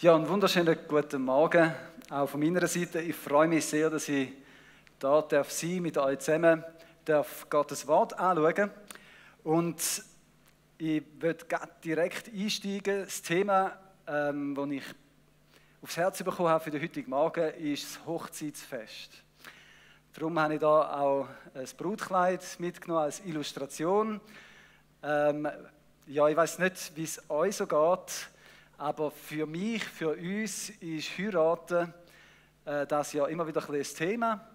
Ja, 0.00 0.14
einen 0.14 0.28
wunderschönen 0.28 0.78
guten 0.86 1.22
Morgen 1.22 1.74
auch 2.08 2.28
von 2.28 2.38
meiner 2.38 2.68
Seite. 2.68 3.00
Ich 3.00 3.16
freue 3.16 3.48
mich 3.48 3.66
sehr, 3.66 3.90
dass 3.90 4.08
ich 4.08 4.30
da 4.96 5.20
darf 5.22 5.50
sein 5.50 5.82
mit 5.82 5.98
euch 5.98 6.20
zusammen, 6.20 6.62
darf 7.04 7.50
Gottes 7.50 7.84
Wort 7.88 8.16
anschauen. 8.16 8.70
Und 9.42 10.04
ich 10.78 11.02
würde 11.18 11.44
direkt 11.82 12.32
einsteigen. 12.32 13.06
Das 13.06 13.22
Thema, 13.22 13.76
ähm, 14.06 14.54
das 14.54 14.70
ich 14.70 14.84
aufs 15.82 15.96
Herz 15.96 16.22
bekommen 16.22 16.50
habe 16.50 16.62
für 16.62 16.70
den 16.70 16.80
heutigen 16.80 17.10
Morgen, 17.10 17.52
ist 17.54 17.96
das 17.96 18.06
Hochzeitsfest. 18.06 19.24
Darum 20.12 20.38
habe 20.38 20.54
ich 20.54 20.60
da 20.60 21.00
auch 21.00 21.28
ein 21.54 21.66
Brutkleid 21.76 22.44
mitgenommen 22.60 23.02
als 23.02 23.18
Illustration. 23.26 24.20
Ähm, 25.02 25.48
ja, 26.06 26.28
ich 26.28 26.36
weiß 26.36 26.60
nicht, 26.60 26.92
wie 26.94 27.02
es 27.02 27.20
euch 27.28 27.56
so 27.56 27.66
geht. 27.66 28.30
Aber 28.80 29.10
für 29.10 29.44
mich, 29.44 29.82
für 29.82 30.10
uns 30.10 30.70
ist 30.70 31.18
Heiraten 31.18 31.92
äh, 32.64 32.86
das 32.86 33.12
ja 33.12 33.26
immer 33.26 33.44
wieder 33.44 33.68
ein, 33.68 33.74
ein 33.74 33.82
Thema. 33.82 34.48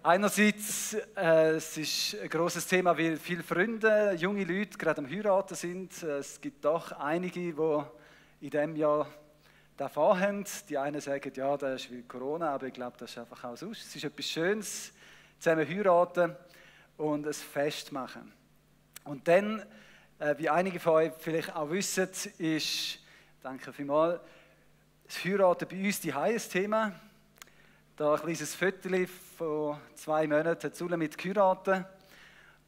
Einerseits 0.00 0.94
äh, 1.16 1.56
es 1.56 1.76
ist 1.76 2.16
ein 2.22 2.28
großes 2.28 2.68
Thema, 2.68 2.96
weil 2.96 3.16
viele 3.16 3.42
Freunde, 3.42 4.12
junge 4.16 4.44
Leute 4.44 4.78
gerade 4.78 4.98
am 4.98 5.10
Heiraten 5.10 5.56
sind. 5.56 6.00
Es 6.04 6.40
gibt 6.40 6.64
doch 6.64 6.92
einige, 6.92 7.52
die 7.52 7.82
in 8.46 8.50
diesem 8.50 8.76
Jahr 8.76 9.08
davon 9.76 10.20
haben. 10.20 10.44
Die 10.68 10.78
einen 10.78 11.00
sagen, 11.00 11.32
ja, 11.34 11.56
das 11.56 11.82
ist 11.82 11.90
wie 11.90 12.02
Corona, 12.02 12.50
aber 12.50 12.68
ich 12.68 12.74
glaube, 12.74 12.96
das 12.96 13.10
ist 13.10 13.18
einfach 13.18 13.42
auch 13.42 13.56
sonst. 13.56 13.88
Es 13.88 13.96
ist 13.96 14.04
etwas 14.04 14.26
Schönes, 14.26 14.92
zusammen 15.40 15.68
heiraten 15.68 16.36
und 16.96 17.26
ein 17.26 17.34
Fest 17.34 17.90
machen. 17.90 18.32
Und 19.02 19.26
dann 19.26 19.58
äh, 19.58 19.64
wie 20.36 20.48
einige 20.48 20.80
von 20.80 20.94
euch 20.94 21.12
vielleicht 21.16 21.54
auch 21.54 21.70
wissen, 21.70 22.08
ist, 22.38 22.98
danke 23.40 23.72
vielmals, 23.72 24.20
das 25.06 25.24
Heiraten 25.24 25.68
bei 25.68 25.86
uns 25.86 26.00
die 26.00 26.12
heißes 26.12 26.48
Thema. 26.48 26.92
Da 27.96 28.14
ein 28.14 28.20
kleines 28.20 28.54
Viertel 28.54 29.06
von 29.06 29.78
zwei 29.94 30.26
Monaten 30.26 30.74
Sulle 30.74 30.96
mit 30.96 31.16
geheiratet. 31.16 31.86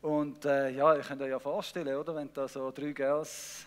Und 0.00 0.44
äh, 0.44 0.70
ja, 0.70 0.94
ihr 0.94 1.02
könnt 1.02 1.22
euch 1.22 1.30
ja 1.30 1.40
vorstellen, 1.40 1.96
oder, 1.96 2.14
wenn 2.14 2.32
da 2.32 2.46
so 2.46 2.70
drei 2.70 2.92
Girls 2.92 3.66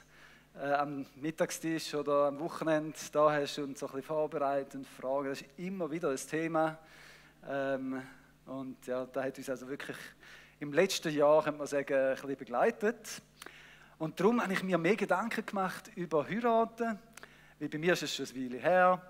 äh, 0.55 0.71
am 0.71 1.05
Mittagstisch 1.17 1.93
oder 1.93 2.27
am 2.27 2.39
Wochenende 2.39 2.97
da 3.11 3.33
hast 3.33 3.59
und 3.59 3.77
so 3.77 3.88
ein 3.88 3.91
bisschen 3.91 4.08
vorbereitet 4.08 4.75
und 4.75 4.88
fragen, 4.88 5.27
das 5.27 5.41
ist 5.41 5.49
immer 5.58 5.91
wieder 5.91 6.09
ein 6.09 6.15
Thema. 6.15 6.80
Ähm, 7.49 8.02
und 8.45 8.88
ja, 8.88 9.05
da 9.05 9.23
hat 9.23 9.38
uns 9.38 9.49
also 9.49 9.67
wirklich 9.67 9.97
im 10.59 10.71
letzten 10.71 11.13
Jahr, 11.13 11.43
könnte 11.43 11.58
man 11.58 11.67
sagen, 11.67 11.93
ein 11.93 12.15
bisschen 12.15 12.38
begleitet. 12.38 13.21
Und 13.97 14.19
darum 14.19 14.41
habe 14.41 14.53
ich 14.53 14.63
mir 14.63 14.77
mehr 14.77 14.95
Gedanken 14.95 15.45
gemacht 15.45 15.91
über 15.95 16.27
Heiraten, 16.27 16.99
weil 17.59 17.69
bei 17.69 17.77
mir 17.77 17.94
ist 17.94 18.03
es 18.03 18.16
schon 18.16 18.25
eine 18.25 18.36
Weile 18.36 18.58
her. 18.58 19.02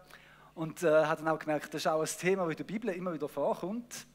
Und 0.55 0.83
äh, 0.83 1.05
habe 1.05 1.23
dann 1.23 1.33
auch 1.33 1.39
gemerkt, 1.39 1.73
das 1.73 1.81
ist 1.81 1.87
auch 1.87 2.01
ein 2.01 2.07
Thema, 2.19 2.43
das 2.43 2.51
in 2.51 2.57
der 2.57 2.63
Bibel 2.63 2.89
immer 2.91 3.13
wieder 3.13 3.27
vorkommt. 3.27 4.05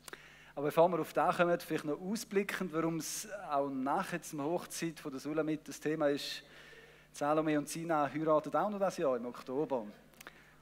Aber 0.55 0.67
bevor 0.67 0.89
wir 0.89 1.01
auf 1.01 1.13
das 1.13 1.37
kommen, 1.37 1.59
vielleicht 1.61 1.85
noch 1.85 2.01
ausblickend, 2.01 2.73
warum 2.73 2.97
es 2.97 3.29
auch 3.51 3.69
nach 3.69 4.11
der 4.11 4.45
Hochzeit 4.45 4.99
von 5.01 5.13
der 5.13 5.21
Sulamit 5.21 5.67
das 5.67 5.81
Thema 5.81 6.09
ist, 6.09 6.43
Salome 7.13 7.59
und 7.59 7.69
Sina 7.69 8.09
heiraten 8.13 8.55
auch 8.55 8.71
noch 8.71 8.79
das 8.79 8.99
Jahr 8.99 9.17
im 9.17 9.27
Oktober. 9.27 9.87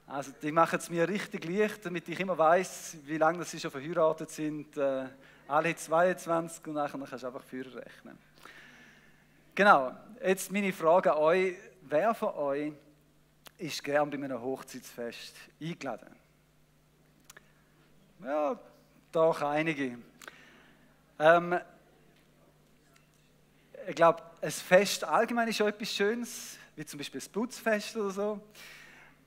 Also 0.07 0.33
die 0.41 0.53
machen 0.53 0.79
es 0.79 0.89
mir 0.89 1.09
richtig 1.09 1.45
leicht, 1.45 1.85
damit 1.85 2.09
ich 2.09 2.21
immer 2.21 2.39
weiß, 2.39 2.99
wie 3.05 3.19
lange 3.19 3.45
sie 3.45 3.59
schon 3.59 3.71
verheiratet 3.71 4.31
sind. 4.31 4.77
Äh, 4.77 5.07
alle 5.49 5.75
22 5.75 6.67
und 6.67 6.75
nachher 6.75 6.99
kannst 6.99 7.23
du 7.23 7.27
einfach 7.27 7.43
Führer 7.43 7.77
rechnen. 7.77 8.17
Genau, 9.57 9.91
jetzt 10.23 10.53
meine 10.53 10.71
Frage 10.71 11.15
an 11.15 11.19
euch. 11.19 11.55
Wer 11.81 12.13
von 12.13 12.35
euch 12.35 12.73
ist 13.57 13.83
gern 13.83 14.11
bei 14.11 14.19
einem 14.19 14.39
Hochzeitsfest 14.39 15.35
eingeladen? 15.59 16.15
Ja, 18.23 18.61
doch 19.11 19.41
einige. 19.41 19.97
Ähm, 21.19 21.59
ich 23.89 23.95
glaube, 23.95 24.23
ein 24.43 24.51
Fest 24.51 25.05
allgemein 25.05 25.49
ist 25.49 25.57
schon 25.57 25.69
etwas 25.69 25.91
Schönes, 25.91 26.59
wie 26.75 26.85
zum 26.85 26.99
Beispiel 26.99 27.23
das 27.23 27.29
Putzfest 27.31 27.97
oder 27.97 28.11
so. 28.11 28.41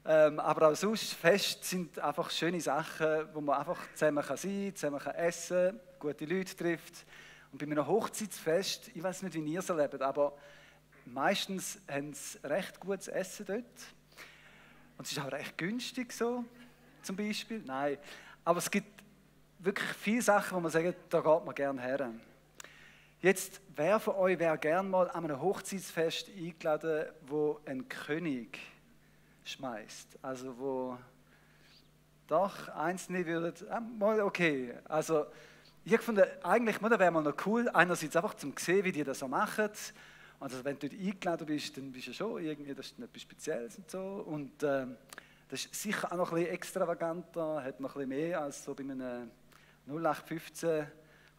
Ähm, 0.06 0.40
aber 0.40 0.70
auch 0.70 0.76
sonst, 0.76 1.12
Fest 1.16 1.64
sind 1.64 1.98
einfach 1.98 2.30
schöne 2.30 2.62
Sachen, 2.62 3.34
wo 3.34 3.42
man 3.42 3.58
einfach 3.58 3.80
zusammen 3.96 4.24
kann 4.24 4.38
sein 4.38 4.66
kann, 4.66 4.76
zusammen 4.76 5.00
kann 5.00 5.16
essen 5.16 5.80
gute 5.98 6.26
Leute 6.26 6.56
trifft. 6.56 7.04
Und 7.52 7.58
bei 7.58 7.66
einem 7.66 7.88
Hochzeitsfest, 7.88 8.92
ich 8.94 9.02
weiß 9.02 9.24
nicht, 9.24 9.34
wie 9.34 9.54
ihr 9.54 9.60
es 9.60 9.70
erlebt, 9.70 10.02
aber 10.02 10.38
meistens 11.06 11.80
haben 11.90 12.14
sie 12.14 12.38
recht 12.44 12.80
gutes 12.80 13.08
Essen 13.08 13.46
dort. 13.46 13.66
Und 14.98 15.06
es 15.06 15.12
ist 15.12 15.20
auch 15.20 15.32
recht 15.32 15.58
günstig 15.58 16.12
so, 16.14 16.44
zum 17.02 17.16
Beispiel. 17.16 17.64
Nein, 17.66 17.98
aber 18.46 18.60
es 18.60 18.70
gibt 18.70 19.04
wirklich 19.60 19.90
viele 19.90 20.22
Sachen, 20.22 20.58
wo 20.58 20.60
man 20.60 20.72
sagt, 20.72 20.96
da 21.10 21.22
geht 21.22 21.46
man 21.46 21.56
gerne 21.56 21.82
her. 21.82 22.12
Jetzt, 23.22 23.60
wer 23.76 24.00
von 24.00 24.16
euch 24.16 24.40
wäre 24.40 24.58
gerne 24.58 24.88
mal 24.88 25.10
an 25.10 25.26
einem 25.26 25.42
Hochzeitsfest 25.42 26.30
eingeladen, 26.30 27.08
wo 27.28 27.60
ein 27.66 27.90
König 27.90 28.60
schmeißt? 29.44 30.20
Also 30.22 30.58
wo 30.58 30.98
doch 32.28 32.70
Einzelne 32.70 33.26
würden, 33.26 33.54
mal 33.98 34.22
okay, 34.22 34.74
also 34.86 35.26
ich 35.92 36.02
fand, 36.02 36.22
eigentlich 36.44 36.82
wäre 36.82 37.12
mal 37.12 37.24
noch 37.24 37.46
cool, 37.46 37.70
einerseits 37.70 38.16
einfach 38.16 38.36
zum 38.36 38.54
sehen, 38.58 38.84
wie 38.84 38.92
die 38.92 39.04
das 39.04 39.20
so 39.20 39.28
machen. 39.28 39.70
Also 40.40 40.64
wenn 40.64 40.78
du 40.80 40.88
dort 40.88 41.02
eingeladen 41.02 41.48
bist, 41.48 41.78
dann 41.78 41.92
bist 41.92 42.08
du 42.08 42.14
schon 42.14 42.44
irgendwie, 42.44 42.74
das 42.74 42.88
ist 42.88 43.00
etwas 43.00 43.22
Spezielles 43.22 43.78
und 43.78 43.90
so. 43.90 44.00
Und 44.26 44.64
äh, 44.64 44.86
das 45.50 45.66
ist 45.66 45.76
sicher 45.76 46.12
auch 46.12 46.18
noch 46.18 46.32
ein 46.32 46.40
bisschen 46.40 46.54
extravaganter, 46.54 47.64
hat 47.64 47.80
noch 47.80 47.96
ein 47.96 48.08
bisschen 48.08 48.10
mehr 48.10 48.42
als 48.42 48.64
so 48.64 48.74
bei 48.74 48.84
einem 48.84 49.30
0815 49.88 50.88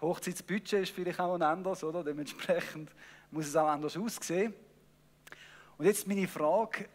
Hochzeitsbudget 0.00 0.82
ist 0.82 0.94
vielleicht 0.94 1.20
auch 1.20 1.38
anders, 1.38 1.84
oder? 1.84 2.02
Dementsprechend 2.02 2.90
muss 3.30 3.46
es 3.46 3.56
auch 3.56 3.68
anders 3.68 3.96
aussehen. 3.96 4.54
Und 5.76 5.86
jetzt 5.86 6.06
meine 6.06 6.26
Frage, 6.26 6.88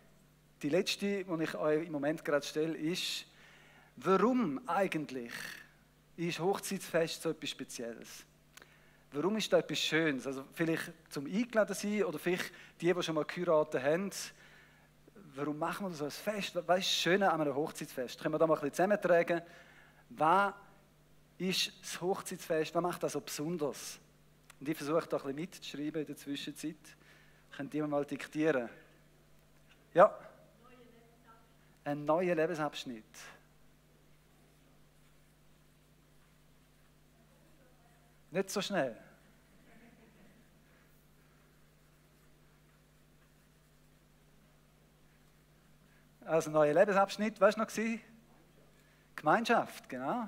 die 0.61 0.69
letzte, 0.69 1.23
die 1.23 1.44
ich 1.44 1.55
euch 1.55 1.85
im 1.85 1.91
Moment 1.91 2.25
gerade 2.25 2.45
stelle, 2.45 2.77
ist, 2.77 3.25
warum 3.97 4.59
eigentlich 4.67 5.31
ist 6.17 6.39
Hochzeitsfest 6.39 7.21
so 7.21 7.29
etwas 7.29 7.49
Spezielles. 7.49 8.25
Warum 9.11 9.37
ist 9.37 9.51
das 9.51 9.61
etwas 9.61 9.79
Schönes? 9.79 10.27
Also 10.27 10.45
vielleicht 10.53 10.91
zum 11.09 11.25
Eingeladen 11.25 11.73
sein 11.73 12.03
oder 12.03 12.19
vielleicht 12.19 12.51
die, 12.81 12.93
die 12.93 13.03
schon 13.03 13.15
mal 13.15 13.25
geheiratet 13.25 13.81
haben. 13.81 14.11
Warum 15.35 15.57
machen 15.57 15.87
wir 15.87 15.93
so 15.93 16.05
ein 16.05 16.11
Fest? 16.11 16.55
Was 16.65 16.79
ist 16.79 17.05
das 17.05 17.21
an 17.21 17.41
einem 17.41 17.55
Hochzeitsfest? 17.55 18.21
Können 18.21 18.33
wir 18.33 18.39
da 18.39 18.47
mal 18.47 18.55
ein 18.55 18.59
bisschen 18.61 18.75
zusammentragen? 18.75 19.41
Was 20.09 20.53
ist 21.37 21.71
das 21.81 22.01
Hochzeitsfest? 22.01 22.75
Was 22.75 22.81
macht 22.81 23.03
das 23.03 23.13
so 23.13 23.21
besonders? 23.21 23.99
Und 24.59 24.69
ich 24.69 24.77
versuche 24.77 25.07
da 25.07 25.17
ein 25.17 25.23
bisschen 25.23 25.35
mitzuschreiben 25.35 26.01
in 26.01 26.07
der 26.07 26.17
Zwischenzeit. 26.17 26.75
Könnt 27.55 27.73
ihr 27.73 27.87
mal 27.87 28.05
diktieren? 28.05 28.69
Ja? 29.93 30.17
Ein 31.85 32.03
neuer 32.03 32.35
Lebensabschnitt. 32.35 33.03
Nicht 38.35 38.50
so 38.50 38.62
schnell. 38.62 38.94
Also 46.25 46.51
neuer 46.51 46.74
Lebensabschnitt, 46.74 47.40
was 47.40 47.57
war 47.57 47.66
noch? 47.66 48.00
Gemeinschaft, 49.16 49.88
genau. 49.88 50.28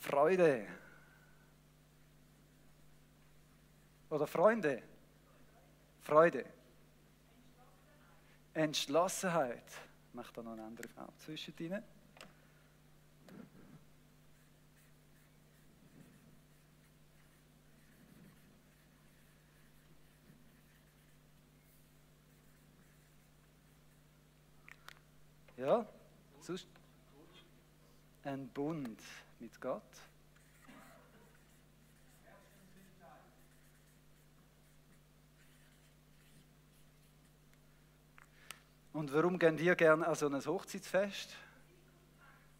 Freude. 0.00 0.66
Oder 4.10 4.26
Freunde. 4.26 4.82
Freude. 6.00 6.46
Entschlossenheit. 8.54 9.64
Ich 10.08 10.14
mache 10.14 10.32
da 10.34 10.42
noch 10.42 10.52
eine 10.52 10.64
andere 10.64 10.88
Frau 10.88 11.08
zwischendrin. 11.18 11.82
Ja, 25.56 25.86
sonst 26.40 26.66
ein 28.24 28.48
Bund 28.48 29.00
mit 29.38 29.60
Gott. 29.60 29.82
Und 38.92 39.12
warum 39.12 39.38
gehen 39.38 39.58
ihr 39.58 39.74
gerne 39.74 40.06
an 40.06 40.14
so 40.14 40.26
ein 40.26 40.44
Hochzeitsfest? 40.44 41.34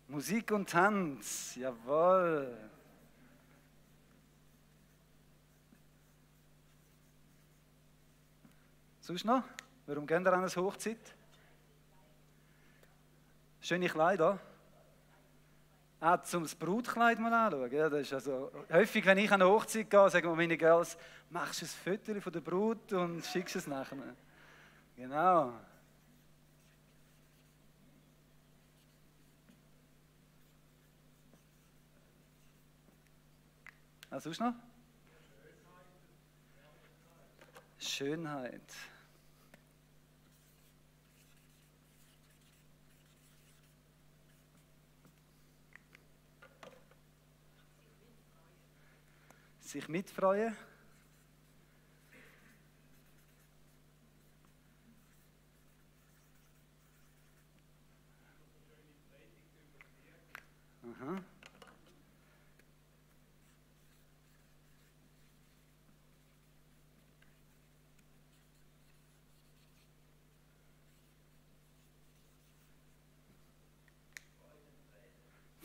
Musik 0.08 0.50
und 0.52 0.68
Tanz, 0.68 1.56
jawohl. 1.56 2.56
Sonst 9.00 9.24
noch? 9.24 9.42
Warum 9.86 10.06
gehen 10.06 10.24
ihr 10.24 10.32
an 10.32 10.44
eine 10.44 10.56
Hochzeit? 10.56 10.98
Schöne 13.60 13.88
Kleider. 13.88 14.38
Auch 16.00 16.22
zum 16.22 16.44
Brutkleid 16.44 17.20
mal 17.20 17.32
anschauen. 17.32 17.70
Ja, 17.70 17.88
das 17.88 18.00
ist 18.02 18.12
also 18.12 18.50
häufig, 18.72 19.04
wenn 19.04 19.18
ich 19.18 19.30
an 19.30 19.40
eine 19.40 19.50
Hochzeit 19.50 19.88
gehe, 19.88 20.10
sagen 20.10 20.28
mir 20.28 20.36
meine 20.36 20.56
Girls, 20.56 20.96
machst 21.30 21.62
du 21.62 21.66
ein 21.66 21.98
Foto 21.98 22.20
von 22.20 22.32
der 22.32 22.40
Brut 22.40 22.92
und 22.92 23.24
schickst 23.24 23.56
es 23.56 23.66
nachher. 23.66 23.98
Genau. 24.96 25.52
Was 34.12 34.24
sonst 34.24 34.40
noch? 34.40 34.52
Schönheit. 37.78 38.60
Sich 49.60 49.88
mitfreuen. 49.88 50.54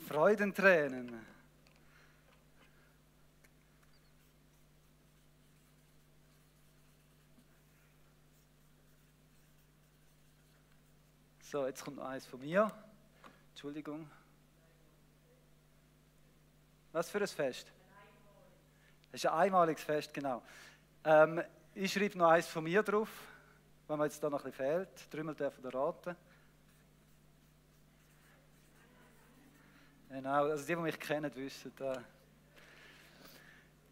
Freudentränen. 0.08 1.20
So, 11.42 11.66
jetzt 11.66 11.84
kommt 11.84 11.98
noch 11.98 12.06
eins 12.06 12.24
von 12.24 12.40
mir. 12.40 12.72
Entschuldigung. 13.50 14.10
Was 16.92 17.10
für 17.10 17.20
ein 17.20 17.26
Fest? 17.26 17.70
Das 19.12 19.22
ist 19.22 19.26
ein 19.26 19.38
einmaliges 19.38 19.84
Fest, 19.84 20.14
genau. 20.14 20.42
Ähm, 21.04 21.42
ich 21.74 21.92
schreibe 21.92 22.16
noch 22.16 22.30
eins 22.30 22.46
von 22.46 22.64
mir 22.64 22.82
drauf, 22.82 23.10
wenn 23.86 23.98
mir 23.98 24.04
jetzt 24.04 24.24
da 24.24 24.30
noch 24.30 24.42
ein 24.42 24.52
bisschen 24.52 24.66
fehlt. 24.66 25.10
Trümmel 25.10 25.34
dürfen 25.34 25.66
raten. 25.66 26.16
Genau, 30.10 30.46
also 30.46 30.64
die, 30.64 30.74
die 30.74 30.80
mich 30.80 30.98
kennen, 30.98 31.30
wissen. 31.34 31.70
Äh, 31.80 31.98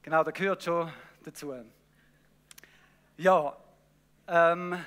genau, 0.01 0.25
da 0.25 0.31
gehört 0.31 0.63
schon 0.63 0.91
dazu. 1.23 1.55
Ja, 3.19 3.55
ähm, 4.27 4.83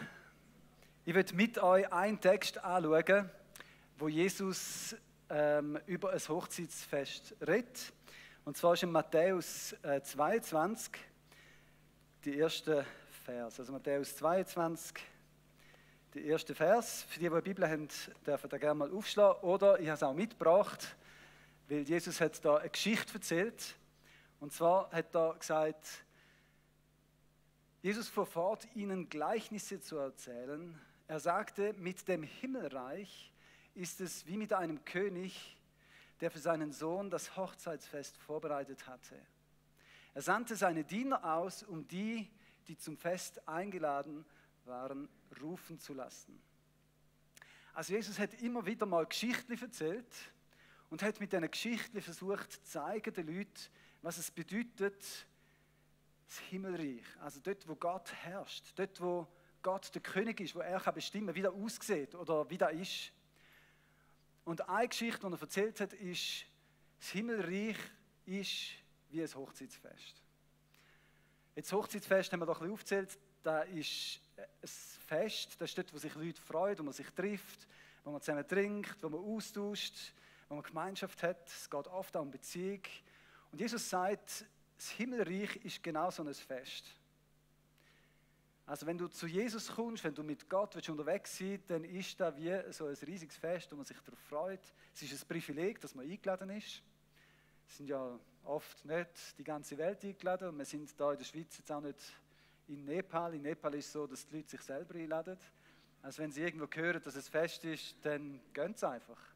ich 1.05 1.13
will 1.13 1.25
mit 1.33 1.59
euch 1.59 1.93
einen 1.93 2.19
Text 2.19 2.57
anschauen, 2.63 3.29
wo 3.99 4.07
Jesus 4.07 4.95
ähm, 5.29 5.79
über 5.85 6.13
ein 6.13 6.19
Hochzeitsfest 6.19 7.35
redet. 7.45 7.93
Und 8.43 8.57
zwar 8.57 8.73
ist 8.73 8.81
in 8.81 8.91
Matthäus 8.91 9.73
äh, 9.83 10.01
22, 10.01 10.91
die 12.25 12.37
erste 12.39 12.87
Vers. 13.23 13.59
Also 13.59 13.71
Matthäus 13.71 14.15
22, 14.15 14.95
die 16.15 16.25
erste 16.25 16.55
Vers. 16.55 17.03
Für 17.07 17.19
die, 17.19 17.25
die 17.25 17.31
eine 17.31 17.41
Bibel 17.43 17.69
haben, 17.69 17.87
dürfen 18.25 18.49
da 18.49 18.57
gerne 18.57 18.79
mal 18.79 18.91
aufschlagen. 18.91 19.43
Oder 19.43 19.79
ich 19.79 19.85
habe 19.85 19.95
es 19.95 20.01
auch 20.01 20.15
mitgebracht, 20.15 20.95
weil 21.69 21.87
Jesus 21.87 22.19
hat 22.19 22.43
da 22.43 22.57
eine 22.57 22.69
Geschichte 22.69 23.13
erzählt. 23.13 23.75
Und 24.39 24.51
zwar 24.51 24.91
hat 24.91 25.13
er 25.13 25.35
gesagt, 25.35 26.03
Jesus 27.81 28.09
verfahrt 28.09 28.67
ihnen 28.75 29.07
Gleichnisse 29.07 29.79
zu 29.79 29.97
erzählen. 29.97 30.79
Er 31.07 31.19
sagte, 31.19 31.73
mit 31.73 32.07
dem 32.07 32.23
Himmelreich 32.23 33.31
ist 33.75 34.01
es 34.01 34.25
wie 34.25 34.35
mit 34.35 34.51
einem 34.51 34.83
König, 34.83 35.57
der 36.21 36.31
für 36.31 36.39
seinen 36.39 36.73
Sohn 36.73 37.09
das 37.09 37.37
Hochzeitsfest 37.37 38.17
vorbereitet 38.17 38.87
hatte. 38.87 39.15
Er 40.13 40.21
sandte 40.21 40.55
seine 40.55 40.83
Diener 40.83 41.35
aus, 41.35 41.63
um 41.63 41.87
die, 41.87 42.27
die 42.67 42.77
zum 42.77 42.97
Fest 42.97 43.47
eingeladen 43.47 44.25
waren, 44.65 45.07
rufen 45.41 45.79
zu 45.79 45.93
lassen. 45.93 46.41
Also 47.73 47.93
Jesus 47.93 48.17
hat 48.19 48.33
immer 48.41 48.65
wieder 48.65 48.85
mal 48.85 49.05
Geschichten 49.05 49.53
erzählt 49.53 50.07
und 50.89 51.01
hat 51.01 51.19
mit 51.19 51.31
diesen 51.31 51.49
Geschichten 51.49 52.01
versucht 52.01 52.51
zu 52.51 52.63
zeigen 52.63 53.13
den 53.13 53.27
Leuten, 53.27 53.69
was 54.01 54.17
es 54.17 54.31
bedeutet, 54.31 55.27
das 56.27 56.39
Himmelreich. 56.49 57.05
Also 57.21 57.39
dort, 57.41 57.67
wo 57.67 57.75
Gott 57.75 58.11
herrscht, 58.13 58.73
dort, 58.75 58.99
wo 59.01 59.27
Gott 59.61 59.93
der 59.93 60.01
König 60.01 60.39
ist, 60.39 60.55
wo 60.55 60.59
er 60.59 60.79
kann 60.79 60.93
bestimmen 60.93 61.35
wie 61.35 61.41
er 61.41 61.53
aussieht 61.53 62.15
oder 62.15 62.49
wie 62.49 62.57
er 62.57 62.71
ist. 62.71 63.11
Und 64.45 64.67
eine 64.67 64.87
Geschichte, 64.87 65.27
die 65.27 65.33
er 65.33 65.41
erzählt 65.41 65.79
hat, 65.79 65.93
ist, 65.93 66.45
das 66.99 67.09
Himmelreich 67.09 67.77
ist 68.25 68.71
wie 69.09 69.21
ein 69.21 69.33
Hochzeitsfest. 69.33 70.23
Jetzt 71.55 71.71
Hochzeitsfest 71.73 72.31
haben 72.31 72.39
wir 72.39 72.45
doch 72.45 72.61
ein 72.61 72.69
bisschen 72.69 72.73
aufgezählt, 72.73 73.17
da 73.43 73.61
ist 73.63 74.21
ein 74.37 74.69
Fest, 75.07 75.55
das 75.59 75.69
ist 75.69 75.77
dort, 75.77 75.93
wo 75.93 75.97
sich 75.97 76.13
Leute 76.15 76.41
freuen, 76.41 76.77
wo 76.79 76.83
man 76.83 76.93
sich 76.93 77.09
trifft, 77.11 77.67
wo 78.03 78.11
man 78.11 78.21
zusammen 78.21 78.47
trinkt, 78.47 79.01
wo 79.01 79.09
man 79.09 79.19
austauscht, 79.19 80.13
wo 80.49 80.55
man 80.55 80.63
Gemeinschaft 80.63 81.21
hat. 81.21 81.47
Es 81.47 81.69
geht 81.69 81.87
oft 81.87 82.17
auch 82.17 82.21
um 82.21 82.31
Beziehung. 82.31 82.81
Und 83.51 83.61
Jesus 83.61 83.87
sagt, 83.87 84.45
das 84.77 84.89
Himmelreich 84.91 85.57
ist 85.57 85.83
genau 85.83 86.09
so 86.09 86.23
ein 86.23 86.33
Fest. 86.33 86.85
Also 88.65 88.85
wenn 88.85 88.97
du 88.97 89.07
zu 89.07 89.27
Jesus 89.27 89.67
kommst, 89.67 90.03
wenn 90.03 90.13
du 90.13 90.23
mit 90.23 90.49
Gott 90.49 90.75
willst 90.75 90.89
unterwegs 90.89 91.37
sein 91.37 91.61
dann 91.67 91.83
ist 91.83 92.19
da 92.19 92.35
wie 92.35 92.71
so 92.71 92.85
ein 92.85 92.95
riesiges 92.95 93.35
Fest, 93.35 93.71
wo 93.71 93.75
man 93.75 93.85
sich 93.85 93.97
darauf 94.01 94.19
freut. 94.19 94.61
Es 94.93 95.01
ist 95.01 95.23
ein 95.23 95.27
Privileg, 95.27 95.79
dass 95.81 95.95
man 95.95 96.09
eingeladen 96.09 96.49
ist. 96.51 96.83
Es 97.67 97.77
sind 97.77 97.87
ja 97.87 98.19
oft 98.43 98.85
nicht 98.85 99.37
die 99.37 99.43
ganze 99.43 99.77
Welt 99.77 100.03
eingeladen 100.03 100.57
wir 100.57 100.65
sind 100.65 100.99
da 100.99 101.11
in 101.11 101.17
der 101.17 101.25
Schweiz 101.25 101.57
jetzt 101.57 101.71
auch 101.71 101.81
nicht 101.81 101.99
in 102.67 102.85
Nepal. 102.85 103.33
In 103.33 103.41
Nepal 103.41 103.73
ist 103.75 103.87
es 103.87 103.93
so, 103.93 104.05
dass 104.05 104.27
die 104.27 104.37
Leute 104.37 104.49
sich 104.49 104.61
selber 104.61 104.95
einladen. 104.95 105.37
Also 106.01 106.21
wenn 106.21 106.31
sie 106.31 106.41
irgendwo 106.41 106.67
hören, 106.71 107.01
dass 107.03 107.15
es 107.15 107.27
Fest 107.27 107.65
ist, 107.65 107.95
dann 108.03 108.39
gehen 108.53 108.75
sie 108.75 108.87
einfach. 108.87 109.28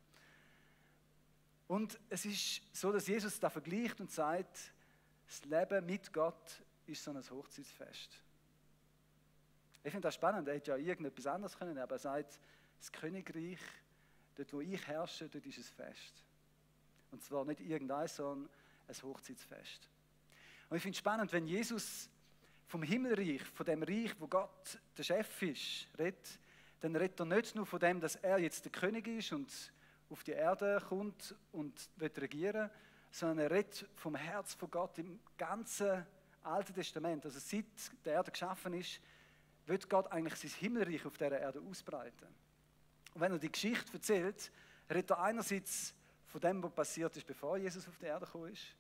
Und 1.68 2.00
es 2.10 2.26
ist 2.26 2.62
so, 2.74 2.92
dass 2.92 3.08
Jesus 3.08 3.40
da 3.40 3.50
vergleicht 3.50 4.00
und 4.00 4.12
sagt, 4.12 4.74
das 5.26 5.46
Leben 5.46 5.86
mit 5.86 6.12
Gott 6.12 6.62
ist 6.86 7.04
so 7.04 7.12
ein 7.12 7.30
Hochzeitsfest. 7.30 8.20
Ich 9.84 9.92
finde 9.92 10.08
das 10.08 10.16
spannend, 10.16 10.48
er 10.48 10.56
hätte 10.56 10.72
ja 10.72 10.78
irgendetwas 10.78 11.28
anderes 11.28 11.58
können, 11.58 11.78
aber 11.78 11.96
er 11.96 12.00
sagt, 12.00 12.40
das 12.80 12.92
Königreich, 12.92 13.60
dort 14.36 14.54
wo 14.54 14.62
ich 14.62 14.88
herrsche, 14.88 15.30
dort 15.30 15.46
ist 15.46 15.58
es 15.58 15.70
Fest. 15.70 16.24
Und 17.12 17.24
zwar 17.24 17.46
nicht 17.46 17.62
irgendein, 17.62 18.08
sondern 18.08 18.50
ein 18.88 19.04
Hochzeitsfest. 19.04 19.90
Und 20.70 20.78
ich 20.78 20.84
finde 20.84 20.96
es 20.96 21.00
spannend, 21.00 21.32
wenn 21.32 21.48
Jesus 21.48 22.10
vom 22.68 22.84
Himmelreich, 22.84 23.44
von 23.44 23.66
dem 23.66 23.84
Reich, 23.84 24.12
wo 24.20 24.28
Gott 24.28 24.80
der 24.98 25.04
Chef 25.04 25.42
ist, 25.42 25.88
redet, 25.98 26.40
dann 26.80 26.96
redet 26.96 27.20
er 27.20 27.26
nicht 27.26 27.56
nur 27.56 27.66
von 27.66 27.80
dem, 27.80 28.00
dass 28.00 28.16
er 28.16 28.40
jetzt 28.40 28.66
der 28.66 28.72
König 28.72 29.08
ist 29.08 29.32
und 29.32 29.72
auf 30.14 30.24
die 30.24 30.32
Erde 30.32 30.80
kommt 30.88 31.36
und 31.52 31.90
wird 31.96 32.22
regieren, 32.22 32.70
sondern 33.10 33.40
er 33.40 33.52
redet 33.52 33.90
vom 33.96 34.14
Herz 34.14 34.54
von 34.54 34.70
Gott 34.70 35.00
im 35.00 35.20
ganzen 35.38 36.06
Alten 36.44 36.74
Testament. 36.74 37.26
Also 37.26 37.40
seit 37.40 37.66
der 38.06 38.14
Erde 38.14 38.32
geschaffen 38.32 38.74
ist, 38.74 39.02
wird 39.66 39.90
Gott 39.90 40.12
eigentlich 40.12 40.36
sein 40.36 40.52
Himmelreich 40.60 41.04
auf 41.06 41.18
dieser 41.18 41.40
Erde 41.40 41.62
ausbreiten. 41.62 42.28
Und 43.16 43.22
wenn 43.22 43.32
er 43.32 43.40
die 43.40 43.52
Geschichte 43.52 43.94
erzählt, 43.94 44.52
redet 44.88 45.10
er 45.10 45.20
einerseits 45.20 45.96
von 46.28 46.40
dem, 46.40 46.62
was 46.62 46.72
passiert 46.72 47.18
ist, 47.18 47.26
bevor 47.26 47.58
Jesus 47.58 47.88
auf 47.88 47.98
die 47.98 48.06
Erde 48.06 48.28
gekommen 48.28 48.54
ist. 48.54 48.76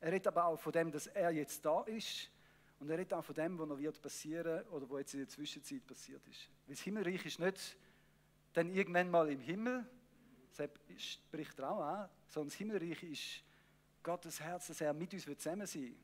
Er 0.00 0.12
redet 0.12 0.28
aber 0.28 0.44
auch 0.44 0.58
von 0.58 0.72
dem, 0.72 0.92
dass 0.92 1.08
er 1.08 1.32
jetzt 1.32 1.64
da 1.64 1.82
ist. 1.82 2.30
Und 2.78 2.90
er 2.90 2.98
redet 2.98 3.12
auch 3.12 3.24
von 3.24 3.34
dem, 3.34 3.58
was 3.58 3.66
noch 3.66 3.78
wird 3.78 4.00
passieren 4.00 4.64
oder 4.68 4.88
was 4.88 5.00
jetzt 5.00 5.14
in 5.14 5.20
der 5.20 5.28
Zwischenzeit 5.28 5.84
passiert 5.84 6.24
ist. 6.28 6.48
Weil 6.66 6.76
das 6.76 6.84
Himmelreich 6.84 7.26
ist 7.26 7.40
nicht 7.40 7.76
dann 8.52 8.70
irgendwann 8.70 9.10
mal 9.10 9.28
im 9.30 9.40
Himmel, 9.40 9.84
das 10.56 11.02
spricht 11.02 11.58
er 11.58 11.70
auch 11.70 11.82
an, 11.82 12.08
sondern 12.28 12.48
das 12.48 12.58
Himmelreich 12.58 13.02
ist 13.02 13.42
Gottes 14.02 14.40
Herz, 14.40 14.68
dass 14.68 14.80
er 14.80 14.92
mit 14.92 15.12
uns 15.12 15.24
zusammen 15.24 15.66
sein 15.66 15.82
will. 15.82 15.96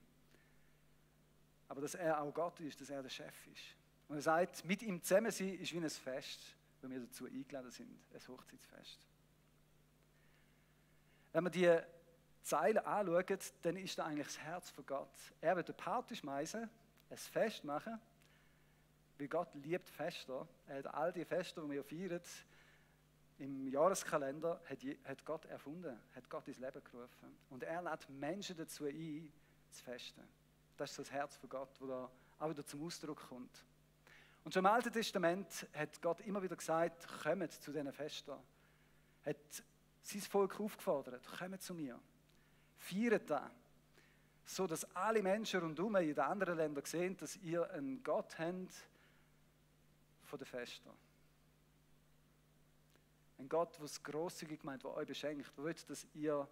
Aber 1.69 1.81
dass 1.81 1.95
er 1.95 2.21
auch 2.21 2.33
Gott 2.35 2.61
ist, 2.61 2.81
dass 2.81 2.91
er 2.91 3.03
der 3.03 3.11
Chef 3.11 3.47
ist. 3.47 3.63
Und 4.09 4.17
er 4.17 4.23
sagt, 4.23 4.65
mit 4.65 4.83
ihm 4.83 5.03
zusammen 5.03 5.31
sein 5.31 5.55
ist 5.55 5.73
wie 5.73 5.79
ein 5.79 5.89
Fest, 5.89 6.41
wo 6.81 6.91
wir 6.91 7.01
dazu 7.01 7.27
eingeladen 7.27 7.71
sind, 7.71 7.89
ein 8.13 8.29
Hochzeitsfest. 8.29 8.99
Wenn 11.33 11.45
wir 11.45 11.51
die 11.51 11.79
Zeilen 12.43 12.79
anschauen, 12.79 13.39
dann 13.63 13.77
ist 13.77 13.99
da 13.99 14.05
eigentlich 14.05 14.27
das 14.27 14.39
Herz 14.39 14.71
von 14.71 14.85
Gott. 14.85 15.17
Er 15.41 15.57
wird 15.57 15.69
eine 15.69 15.77
Party 15.77 16.17
schmeißen, 16.17 16.69
ein 17.11 17.17
Fest 17.17 17.65
machen, 17.65 17.99
Weil 19.19 19.29
Gott 19.29 19.55
liebt 19.55 19.89
Feste. 19.89 20.47
Er 20.67 20.79
hat 20.79 20.87
all 20.89 21.13
die 21.13 21.25
Feste, 21.25 21.61
die 21.63 21.71
wir 21.71 21.85
feiern, 21.85 22.21
im 23.43 23.67
Jahreskalender, 23.67 24.61
hat, 25.05 25.25
Gott 25.25 25.45
erfunden, 25.47 25.99
hat 26.15 26.31
Gott 26.31 26.47
ins 26.47 26.59
Leben 26.59 26.83
gerufen. 26.85 27.37
Und 27.51 27.65
er 27.65 27.83
lädt 27.83 28.09
Menschen 28.09 28.57
dazu 28.57 28.85
ein, 28.85 29.33
zu 29.71 29.83
festen. 29.83 30.23
Das 30.77 30.91
ist 30.91 30.99
das 31.01 31.11
Herz 31.11 31.37
von 31.37 31.49
Gott, 31.49 31.71
wo 31.81 31.87
da 31.87 32.11
auch 32.39 32.51
wieder 32.51 32.65
zum 32.65 32.85
Ausdruck 32.85 33.29
kommt. 33.29 33.65
Und 34.45 34.55
schon 34.55 34.65
im 34.65 34.71
Alten 34.71 34.93
Testament 34.93 35.67
hat 35.73 36.01
Gott 36.01 36.21
immer 36.21 36.43
wieder 36.43 36.57
gesagt, 36.57 37.07
kommt 37.23 37.53
zu 37.53 37.73
diesen 37.73 37.93
Festen. 37.93 38.33
Hat 39.25 39.37
sein 40.03 40.21
Volk 40.21 40.61
aufgefordert, 40.61 41.27
kommt 41.39 41.63
zu 41.63 41.75
mir. 41.75 41.99
Feiert 42.77 43.29
das. 43.29 43.51
So 44.45 44.67
dass 44.67 44.85
alle 44.95 45.23
Menschen 45.23 45.61
rundherum 45.61 45.97
in 45.97 46.09
den 46.09 46.19
anderen 46.21 46.57
Ländern 46.57 46.85
sehen, 46.85 47.17
dass 47.17 47.37
ihr 47.37 47.69
einen 47.71 48.03
Gott 48.05 48.39
habt 48.39 48.73
von 50.25 50.39
den 50.39 50.47
Festen. 50.47 50.91
Ein 53.43 53.49
Gott, 53.49 53.77
der 53.77 53.87
es 53.87 54.01
grosszügig 54.01 54.63
meint, 54.63 54.85
der 54.85 54.95
euch 54.95 55.09
beschenkt, 55.09 55.51
der 55.59 55.65
will, 55.65 55.75
dass 55.89 56.07
ihr 56.15 56.47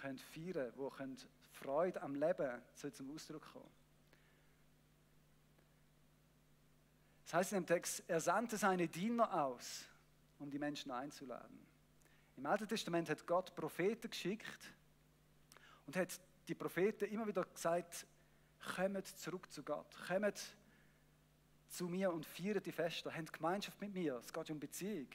könnt 0.00 0.20
feiern 0.20 0.72
könnt, 0.74 0.96
könnt 0.96 1.28
Freude 1.52 2.02
am 2.02 2.16
Leben 2.16 2.60
soll 2.74 2.92
zum 2.92 3.14
Ausdruck 3.14 3.44
kommen. 3.52 3.70
Das 7.24 7.34
heißt 7.34 7.52
in 7.52 7.60
dem 7.60 7.66
Text, 7.66 8.02
er 8.08 8.20
sandte 8.20 8.56
seine 8.56 8.88
Diener 8.88 9.32
aus, 9.44 9.84
um 10.40 10.50
die 10.50 10.58
Menschen 10.58 10.90
einzuladen. 10.90 11.64
Im 12.36 12.44
Alten 12.44 12.66
Testament 12.66 13.08
hat 13.08 13.24
Gott 13.24 13.54
Propheten 13.54 14.10
geschickt 14.10 14.72
und 15.86 15.94
hat 15.94 16.18
die 16.48 16.56
Propheten 16.56 17.04
immer 17.04 17.28
wieder 17.28 17.44
gesagt, 17.44 18.04
kommt 18.74 19.06
zurück 19.06 19.48
zu 19.52 19.62
Gott, 19.62 19.94
kommt 20.08 20.56
zu 21.68 21.86
mir 21.86 22.12
und 22.12 22.26
feiert 22.26 22.66
die 22.66 22.72
Feste, 22.72 23.14
habt 23.14 23.32
Gemeinschaft 23.32 23.80
mit 23.80 23.94
mir, 23.94 24.16
es 24.16 24.32
geht 24.32 24.50
um 24.50 24.58
Beziehung. 24.58 25.06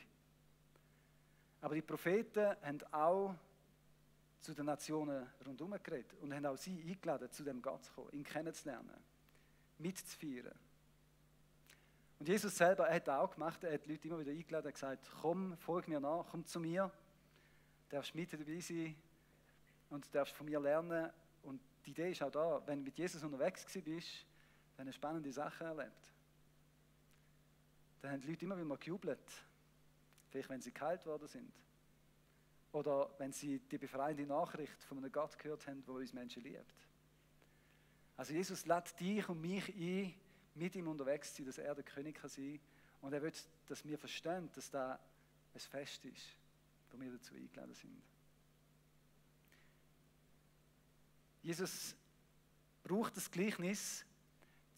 Aber 1.61 1.75
die 1.75 1.81
Propheten 1.81 2.55
haben 2.61 2.83
auch 2.91 3.35
zu 4.41 4.53
den 4.53 4.65
Nationen 4.65 5.27
rundherum 5.45 5.75
geredet 5.83 6.13
und 6.21 6.33
haben 6.33 6.45
auch 6.45 6.57
sie 6.57 6.81
eingeladen, 6.87 7.29
zu 7.31 7.43
dem 7.43 7.61
Gott 7.61 7.83
zu 7.83 7.93
kommen, 7.93 8.11
ihn 8.13 8.23
kennenzulernen, 8.23 9.03
mitzufeiern. 9.79 10.53
Und 12.19 12.27
Jesus 12.27 12.55
selber 12.55 12.87
er 12.87 12.95
hat 12.95 13.09
auch 13.09 13.31
gemacht, 13.31 13.63
er 13.63 13.73
hat 13.73 13.85
die 13.85 13.91
Leute 13.91 14.07
immer 14.07 14.19
wieder 14.19 14.31
eingeladen 14.31 14.67
und 14.67 14.73
gesagt, 14.73 15.09
komm, 15.21 15.57
folg 15.57 15.87
mir 15.87 15.99
nach, 15.99 16.25
komm 16.31 16.45
zu 16.45 16.59
mir, 16.59 16.91
darfst 17.89 18.15
mit 18.15 18.33
dabei 18.33 18.59
sein 18.59 18.95
und 19.89 20.13
darfst 20.13 20.35
von 20.35 20.45
mir 20.45 20.59
lernen. 20.59 21.11
Und 21.43 21.61
die 21.85 21.91
Idee 21.91 22.11
ist 22.11 22.21
auch 22.23 22.31
da, 22.31 22.61
wenn 22.65 22.79
du 22.79 22.85
mit 22.85 22.97
Jesus 22.97 23.23
unterwegs 23.23 23.65
bist, 23.65 24.25
dann 24.75 24.87
hast 24.87 24.95
du 24.95 24.97
spannende 24.97 25.31
Sachen 25.31 25.67
erlebt. 25.67 26.13
Dann 28.01 28.11
haben 28.11 28.21
die 28.21 28.27
Leute 28.27 28.45
immer 28.45 28.57
wieder 28.57 28.77
gejubelt, 28.77 29.46
vielleicht 30.29 30.49
wenn 30.49 30.61
sie 30.61 30.71
kalt 30.71 31.05
worden 31.05 31.27
sind. 31.27 31.53
Oder 32.71 33.09
wenn 33.17 33.31
sie 33.31 33.59
die 33.59 33.77
befreiende 33.77 34.25
Nachricht 34.25 34.83
von 34.83 34.97
einem 34.97 35.11
Gott 35.11 35.37
gehört 35.39 35.65
haben, 35.67 35.83
der 35.83 35.93
uns 35.95 36.13
Menschen 36.13 36.43
liebt. 36.43 36.75
Also 38.17 38.33
Jesus 38.33 38.65
lädt 38.65 38.99
dich 38.99 39.27
und 39.29 39.41
mich 39.41 39.69
ein, 39.75 40.13
mit 40.55 40.75
ihm 40.75 40.87
unterwegs 40.87 41.33
zu 41.33 41.37
sein, 41.37 41.45
dass 41.45 41.57
er 41.59 41.75
der 41.75 41.83
König 41.83 42.15
kann 42.15 42.29
sein 42.29 42.59
Und 43.01 43.13
er 43.13 43.21
will, 43.21 43.31
dass 43.67 43.85
wir 43.85 43.97
verstehen, 43.97 44.49
dass 44.53 44.69
da 44.69 44.99
ein 45.53 45.59
Fest 45.59 46.03
ist, 46.05 46.35
wo 46.91 46.99
wir 46.99 47.11
dazu 47.11 47.35
eingeladen 47.35 47.73
sind. 47.73 48.01
Jesus 51.43 51.95
braucht 52.83 53.15
das 53.15 53.29
Gleichnis, 53.29 54.05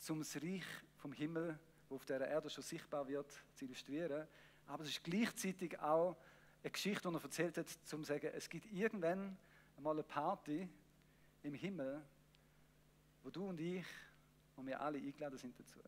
um 0.10 0.20
das 0.20 0.36
Reich 0.36 0.66
vom 0.98 1.14
Himmel, 1.14 1.58
das 1.84 1.96
auf 1.96 2.06
der 2.06 2.22
Erde 2.28 2.50
schon 2.50 2.64
sichtbar 2.64 3.08
wird, 3.08 3.32
zu 3.56 3.66
illustrieren. 3.66 4.28
Aber 4.70 4.84
es 4.84 4.90
ist 4.92 5.04
gleichzeitig 5.04 5.80
auch 5.80 6.16
eine 6.62 6.72
Geschichte, 6.72 7.10
die 7.10 7.16
er 7.16 7.24
erzählt 7.24 7.58
hat, 7.58 7.66
um 7.92 8.04
zu 8.04 8.04
sagen, 8.04 8.30
es 8.36 8.48
gibt 8.48 8.72
irgendwann 8.72 9.36
einmal 9.76 9.94
eine 9.94 10.04
Party 10.04 10.70
im 11.42 11.56
Himmel, 11.56 12.04
wo 13.24 13.32
du 13.32 13.48
und 13.48 13.60
ich 13.60 13.86
und 14.56 14.68
wir 14.68 14.80
alle 14.80 15.00
eingeladen 15.00 15.40
sind 15.40 15.60
dazu. 15.60 15.80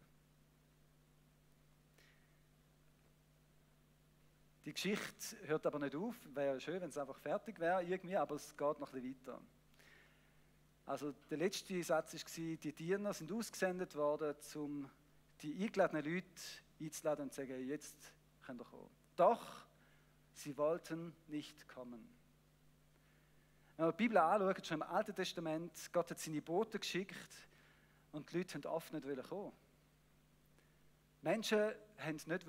Die 4.65 4.73
Geschichte 4.73 5.37
hört 5.43 5.65
aber 5.67 5.77
nicht 5.77 5.95
auf. 5.95 6.15
Wäre 6.33 6.59
schön, 6.59 6.81
wenn 6.81 6.89
es 6.89 6.97
einfach 6.97 7.19
fertig 7.19 7.59
wäre, 7.59 7.83
irgendwie, 7.83 8.17
aber 8.17 8.35
es 8.35 8.57
geht 8.57 8.79
noch 8.79 8.93
ein 8.93 9.01
bisschen 9.01 9.27
weiter. 9.27 9.41
Also 10.87 11.13
der 11.29 11.37
letzte 11.37 11.83
Satz 11.83 12.13
war, 12.15 12.55
die 12.57 12.73
Diener 12.73 13.13
sind 13.13 13.31
ausgesendet 13.31 13.95
worden, 13.95 14.35
um 14.55 14.89
die 15.43 15.61
eingeladenen 15.61 16.03
Leute 16.03 16.25
einzuladen 16.79 17.25
und 17.25 17.33
zu 17.33 17.41
sagen, 17.41 17.67
jetzt 17.67 18.13
könnt 18.57 18.69
kommen. 18.69 18.89
Doch 19.15 19.65
sie 20.33 20.57
wollten 20.57 21.15
nicht 21.27 21.67
kommen. 21.67 22.07
Wenn 23.77 23.85
wir 23.87 23.91
die 23.91 23.97
Bibel 23.97 24.17
anschauen, 24.17 24.63
schon 24.63 24.81
im 24.81 24.83
Alten 24.83 25.15
Testament, 25.15 25.71
Gott 25.91 26.11
hat 26.11 26.19
seine 26.19 26.41
Boten 26.41 26.79
geschickt, 26.79 27.29
und 28.11 28.31
die 28.31 28.39
Leute 28.39 28.55
haben 28.55 28.65
oft 28.65 28.91
nicht 28.91 29.29
kommen. 29.29 29.53
Menschen 31.21 31.71
haben 31.97 32.19
nicht 32.25 32.47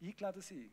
eingeladen 0.00 0.42
sein. 0.42 0.70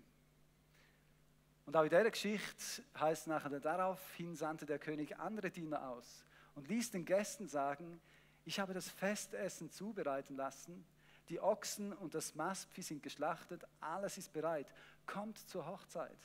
Und 1.65 1.75
auch 1.75 1.83
in 1.83 1.89
dieser 1.89 2.09
Geschichte 2.09 2.83
heißt 2.99 3.21
es 3.21 3.27
nachher, 3.27 3.59
daraufhin 3.59 4.35
sandte 4.35 4.65
der 4.65 4.79
König 4.79 5.17
andere 5.17 5.51
Diener 5.51 5.89
aus 5.89 6.25
und 6.55 6.67
ließ 6.67 6.91
den 6.91 7.05
Gästen 7.05 7.47
sagen, 7.47 7.99
ich 8.45 8.59
habe 8.59 8.73
das 8.73 8.89
Festessen 8.89 9.71
zubereiten 9.71 10.35
lassen, 10.35 10.85
die 11.29 11.39
Ochsen 11.39 11.93
und 11.93 12.13
das 12.13 12.35
Mastvieh 12.35 12.81
sind 12.81 13.03
geschlachtet, 13.03 13.63
alles 13.79 14.17
ist 14.17 14.31
bereit, 14.33 14.71
kommt 15.05 15.37
zur 15.49 15.65
Hochzeit. 15.65 16.19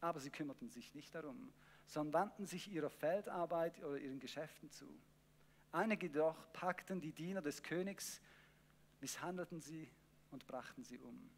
Aber 0.00 0.20
sie 0.20 0.30
kümmerten 0.30 0.70
sich 0.70 0.94
nicht 0.94 1.14
darum, 1.14 1.52
sondern 1.86 2.22
wandten 2.22 2.46
sich 2.46 2.70
ihrer 2.70 2.90
Feldarbeit 2.90 3.82
oder 3.82 3.98
ihren 3.98 4.20
Geschäften 4.20 4.70
zu. 4.70 4.86
Einige 5.72 6.06
jedoch 6.06 6.36
packten 6.52 7.00
die 7.00 7.12
Diener 7.12 7.42
des 7.42 7.62
Königs, 7.62 8.20
misshandelten 9.00 9.60
sie 9.60 9.90
und 10.30 10.46
brachten 10.46 10.84
sie 10.84 10.98
um. 10.98 11.30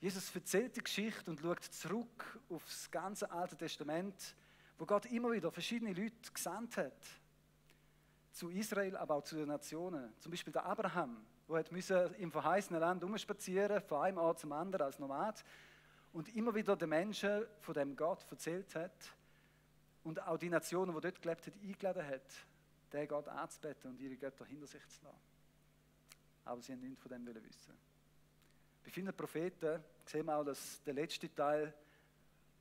Jesus 0.00 0.34
erzählt 0.34 0.76
die 0.76 0.82
Geschichte 0.82 1.30
und 1.30 1.40
schaut 1.40 1.64
zurück 1.64 2.40
auf 2.50 2.64
das 2.64 2.90
ganze 2.90 3.30
Alte 3.30 3.56
Testament, 3.56 4.36
wo 4.78 4.86
Gott 4.86 5.06
immer 5.06 5.32
wieder 5.32 5.50
verschiedene 5.50 5.92
Leute 5.92 6.32
gesandt 6.32 6.76
hat. 6.76 7.17
Zu 8.32 8.50
Israel, 8.50 8.96
aber 8.96 9.16
auch 9.16 9.24
zu 9.24 9.36
den 9.36 9.48
Nationen. 9.48 10.12
Zum 10.18 10.30
Beispiel 10.30 10.52
der 10.52 10.64
Abraham, 10.64 11.24
der 11.48 12.14
im 12.18 12.30
verheißenen 12.30 12.80
Land 12.80 13.02
umspazieren, 13.02 13.80
von 13.82 14.02
einem 14.02 14.18
Ort 14.18 14.38
zum 14.40 14.52
anderen 14.52 14.86
als 14.86 14.98
Nomad 14.98 15.44
und 16.12 16.34
immer 16.34 16.54
wieder 16.54 16.76
den 16.76 16.88
Menschen 16.88 17.46
von 17.60 17.74
dem 17.74 17.96
Gott 17.96 18.24
erzählt 18.30 18.74
hat 18.74 19.14
und 20.04 20.22
auch 20.26 20.38
die 20.38 20.48
Nationen, 20.48 20.94
die 20.94 21.00
dort 21.00 21.20
gelebt 21.20 21.46
haben, 21.46 21.60
eingeladen 21.60 22.06
hat, 22.06 22.46
den 22.92 23.08
Gott 23.08 23.28
anzubeten 23.28 23.90
und 23.90 24.00
ihre 24.00 24.16
Götter 24.16 24.44
hinter 24.44 24.66
sich 24.66 24.86
zu 24.88 25.04
lassen. 25.04 25.18
Aber 26.44 26.62
sie 26.62 26.72
haben 26.72 26.80
nichts 26.80 27.02
von 27.02 27.10
dem 27.10 27.26
wissen. 27.26 27.74
Bei 28.82 28.90
vielen 28.90 29.14
Propheten 29.14 29.84
sehen 30.06 30.24
wir 30.26 30.36
auch, 30.36 30.44
dass 30.44 30.82
der 30.84 30.94
letzte 30.94 31.34
Teil 31.34 31.74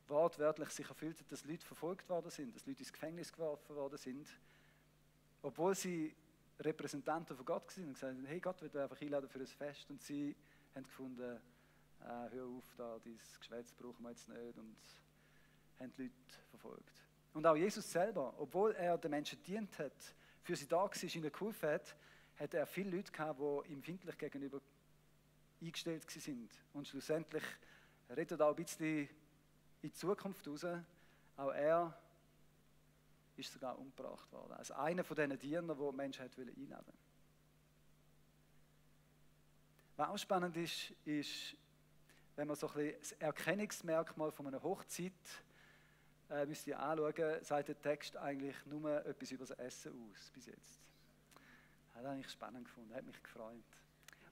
wortwörtlich 0.08 0.70
sich 0.70 0.88
erfüllt 0.88 1.20
hat, 1.20 1.32
dass 1.32 1.46
Leute 1.46 1.66
verfolgt 1.66 2.10
worden 2.10 2.30
sind, 2.30 2.56
dass 2.56 2.66
Leute 2.66 2.80
ins 2.80 2.92
Gefängnis 2.92 3.32
geworfen 3.32 3.76
worden 3.76 3.98
sind, 3.98 4.28
obwohl 5.42 5.76
sie 5.76 6.16
Repräsentanten 6.60 7.36
von 7.36 7.46
Gott 7.46 7.78
waren 7.78 7.88
und 7.88 7.94
gesagt 7.94 8.16
haben, 8.16 8.26
hey, 8.26 8.40
Gott 8.40 8.62
will 8.62 8.82
einfach 8.82 9.00
einladen 9.02 9.30
für 9.30 9.40
ein 9.40 9.48
Fest. 9.48 9.90
Und 9.90 10.02
sie 10.02 10.36
haben 10.74 10.84
gefunden, 10.84 11.40
äh, 12.02 12.30
hör 12.32 12.46
auf, 12.46 12.76
da, 12.78 13.00
dieses 13.00 13.40
Geschwätz 13.40 13.72
brauchen 13.74 14.04
wir 14.04 14.10
jetzt 14.10 14.28
nicht 14.28 14.58
und 14.58 14.78
haben 15.80 15.92
die 15.94 16.04
Leute 16.04 16.14
verfolgt. 16.50 17.04
Und 17.34 17.46
auch 17.46 17.56
Jesus 17.56 17.92
selber, 17.92 18.34
obwohl 18.38 18.74
er 18.74 18.98
den 18.98 19.12
Menschen 19.12 19.42
dient 19.44 19.78
hat, 19.78 20.16
für 20.42 20.56
sie 20.56 20.68
da 20.68 20.78
war, 20.78 21.04
ihnen 21.04 21.32
geholfen 21.32 21.70
hat, 21.70 21.96
hat 22.38 22.54
er 22.54 22.66
viele 22.66 22.96
Leute 22.98 23.12
gehabt, 23.12 23.40
die 23.40 23.72
ihm 23.74 23.84
findlich 23.84 24.18
gegenüber 24.18 24.62
eingestellt 25.62 26.10
sind. 26.10 26.52
Und 26.74 26.88
schlussendlich 26.88 27.44
redet 28.10 28.40
er 28.40 28.48
auch 28.48 28.52
ein 28.52 28.56
bisschen 28.56 29.02
in 29.02 29.10
die 29.84 29.92
Zukunft 29.92 30.48
raus. 30.48 30.66
Auch 31.36 31.52
er 31.52 31.96
ist 33.38 33.54
sogar 33.54 33.78
umgebracht 33.78 34.32
worden. 34.32 34.54
Als 34.54 34.72
einer 34.72 35.04
von 35.04 35.16
diesen 35.16 35.38
Dienern, 35.40 35.78
die 35.78 35.92
die 35.92 35.96
Menschen 35.96 36.22
einladen 36.24 36.58
wollten. 36.58 36.98
Was 39.96 40.10
auch 40.10 40.18
spannend 40.18 40.56
ist, 40.58 40.92
ist, 41.06 41.56
wenn 42.36 42.48
man 42.48 42.56
so 42.56 42.68
ein 42.68 42.74
bisschen 42.74 43.00
das 43.00 43.12
Erkennungsmerkmal 43.14 44.32
von 44.32 44.48
einer 44.48 44.62
Hochzeit 44.62 45.12
äh, 46.30 46.46
müsst 46.46 46.68
ihr 46.68 46.80
anschauen, 46.80 47.44
sagt 47.44 47.70
der 47.70 47.82
Text 47.82 48.18
eigentlich 48.18 48.56
nur 48.66 49.06
etwas 49.06 49.32
über 49.32 49.46
das 49.46 49.58
Essen 49.58 49.94
aus, 50.12 50.30
bis 50.32 50.46
jetzt. 50.46 50.82
Das 51.94 52.06
habe 52.06 52.20
ich 52.20 52.30
spannend 52.30 52.66
gefunden, 52.66 52.94
hat 52.94 53.06
mich 53.06 53.22
gefreut. 53.24 53.56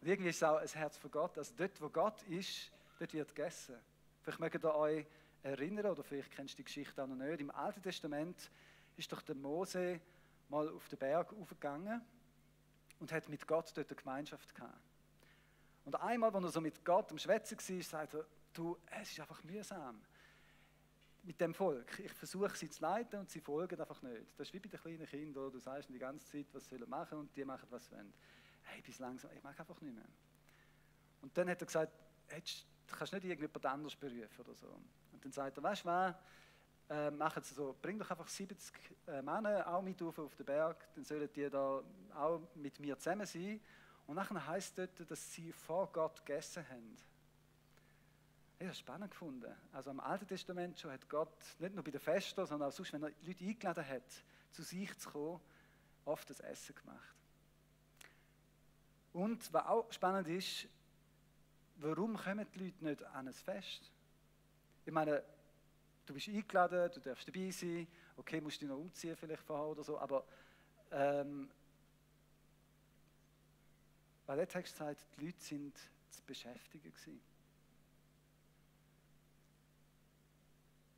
Und 0.02 0.08
irgendwie 0.08 0.30
ist 0.30 0.36
es 0.36 0.44
auch 0.44 0.58
ein 0.58 0.68
Herz 0.68 0.98
von 0.98 1.10
Gott, 1.10 1.38
also 1.38 1.54
dort, 1.58 1.82
wo 1.82 1.90
Gott 1.90 2.22
ist, 2.24 2.72
dort 3.00 3.14
wird 3.14 3.34
gegessen. 3.34 3.76
Vielleicht 4.22 4.40
mögt 4.40 4.64
ihr 4.64 4.76
euch 4.76 5.06
erinnern, 5.42 5.88
oder 5.88 6.04
vielleicht 6.04 6.32
kennst 6.32 6.54
du 6.54 6.58
die 6.58 6.66
Geschichte 6.66 7.02
auch 7.02 7.08
noch 7.08 7.16
nicht, 7.16 7.40
im 7.40 7.50
Alten 7.52 7.82
Testament 7.82 8.52
ist 8.98 9.12
doch 9.12 9.22
der 9.22 9.36
Mose 9.36 10.02
mal 10.50 10.70
auf 10.70 10.88
den 10.90 11.00
Berg 11.00 11.34
aufgegangen 11.34 12.02
und 13.00 13.12
hat 13.12 13.28
mit 13.30 13.48
Gott 13.48 13.72
dort 13.76 13.90
eine 13.90 13.96
Gemeinschaft 13.96 14.54
gehabt. 14.56 14.82
Und 15.86 15.96
einmal, 15.96 16.34
als 16.34 16.44
er 16.44 16.52
so 16.52 16.62
mit 16.62 16.84
Gott 16.84 17.12
am 17.12 17.18
Schwätzen 17.18 17.58
war, 17.58 17.84
sagt 17.84 18.14
er, 18.16 18.26
du, 18.54 18.78
es 19.00 19.12
ist 19.12 19.20
einfach 19.20 19.44
mühsam 19.44 20.02
mit 21.24 21.42
dem 21.42 21.54
Volk. 21.54 22.00
Ich 22.00 22.14
versuche 22.14 22.56
sie 22.56 22.70
zu 22.70 22.82
leiten 22.82 23.20
und 23.20 23.30
sie 23.30 23.42
folgen 23.42 23.80
einfach 23.80 24.02
nicht. 24.02 24.28
Das 24.38 24.48
ist 24.48 24.54
wie 24.54 24.60
bei 24.60 24.70
den 24.70 24.80
kleinen 24.80 25.06
Kindern, 25.08 25.52
du 25.52 25.60
sagst 25.60 25.90
die 25.90 26.00
ganze 26.00 26.26
Zeit, 26.26 26.48
was 26.54 26.68
sie 26.68 26.78
machen 26.78 27.20
und 27.20 27.36
die 27.36 27.46
machen, 27.46 27.68
was 27.70 27.86
sie 27.86 27.96
wollen. 27.96 28.14
Hey, 28.64 28.82
bis 28.82 29.00
langsam, 29.00 29.32
ich 29.36 29.44
mag 29.44 29.60
einfach 29.60 29.80
nicht 29.82 29.94
mehr. 29.94 30.06
Und 31.22 31.36
dann 31.38 31.50
hat 31.50 31.62
er 31.62 31.66
gesagt, 31.66 31.92
du 32.30 32.96
kannst 32.96 33.14
nicht 33.14 33.26
irgendjemand 33.26 33.66
anders 33.66 33.96
berufen 33.96 34.42
oder 34.42 34.56
so. 34.56 34.68
Und 35.12 35.24
dann 35.24 35.32
sagt 35.32 35.58
er, 35.58 35.64
weißt 35.64 35.84
du 35.84 35.88
was, 35.88 36.16
äh, 36.90 37.12
machen 37.12 37.42
sie 37.44 37.54
so, 37.54 37.76
bring 37.82 37.98
doch 37.98 38.10
einfach 38.12 38.28
70 38.28 38.74
äh, 39.08 39.22
Männer 39.22 39.68
auch 39.68 39.82
mit 39.82 40.02
auf, 40.02 40.20
auf 40.20 40.36
den 40.36 40.46
Berg, 40.46 40.88
dann 40.94 41.04
sollen 41.04 41.30
die 41.34 41.50
da 41.50 41.82
auch 42.14 42.42
mit 42.56 42.80
mir 42.80 42.98
zusammen 42.98 43.26
sein. 43.26 43.60
Und 44.08 44.16
nachher 44.16 44.46
heißt 44.46 44.78
dort, 44.78 45.10
dass 45.10 45.34
sie 45.34 45.52
vor 45.52 45.92
Gott 45.92 46.24
gegessen 46.24 46.68
haben. 46.70 46.96
Ich 48.60 48.66
habe 48.66 48.76
spannend 48.76 49.12
gefunden. 49.12 49.54
Also 49.74 49.92
im 49.92 50.00
Alten 50.00 50.28
Testament 50.28 50.80
schon 50.80 50.92
hat 50.92 51.10
Gott 51.10 51.36
nicht 51.60 51.74
nur 51.74 51.84
bei 51.84 51.92
den 51.92 52.00
Festen, 52.00 52.46
sondern 52.46 52.70
auch 52.70 52.74
sonst, 52.74 52.94
wenn 52.94 53.04
er 53.04 53.12
Leute 53.22 53.44
eingeladen 53.44 53.88
hat, 53.88 54.24
zu 54.52 54.64
sich 54.64 54.98
zu 54.98 55.10
kommen, 55.10 55.42
oft 56.06 56.30
das 56.30 56.40
Essen 56.40 56.76
gemacht. 56.76 57.16
Und 59.12 59.52
was 59.54 59.66
auch 59.66 59.92
spannend 59.92 60.28
ist, 60.28 60.68
warum 61.78 62.16
kommen 62.16 62.46
die 62.54 62.66
Leute 62.66 62.86
nicht 62.86 63.04
an 63.04 63.28
ein 63.28 63.34
Fest? 63.34 63.92
Ich 64.86 64.94
meine, 64.94 65.24
du 66.06 66.14
bist 66.14 66.28
eingeladen, 66.28 66.92
du 66.94 67.00
darfst 67.00 67.28
dabei 67.28 67.52
sein, 67.52 67.88
okay, 68.18 68.42
musst 68.42 68.62
dich 68.62 68.70
noch 68.70 68.78
umziehen 68.78 69.16
vielleicht 69.16 69.44
vorher 69.44 69.68
oder 69.68 69.84
so, 69.84 69.98
aber 69.98 70.26
ähm, 70.92 71.50
weil 74.26 74.38
der 74.38 74.48
Text 74.48 74.78
sagt, 74.78 75.06
die 75.18 75.26
Leute 75.26 75.40
sind 75.40 75.78
zu 76.10 76.24
beschäftigen 76.24 76.92
gewesen. 76.92 77.22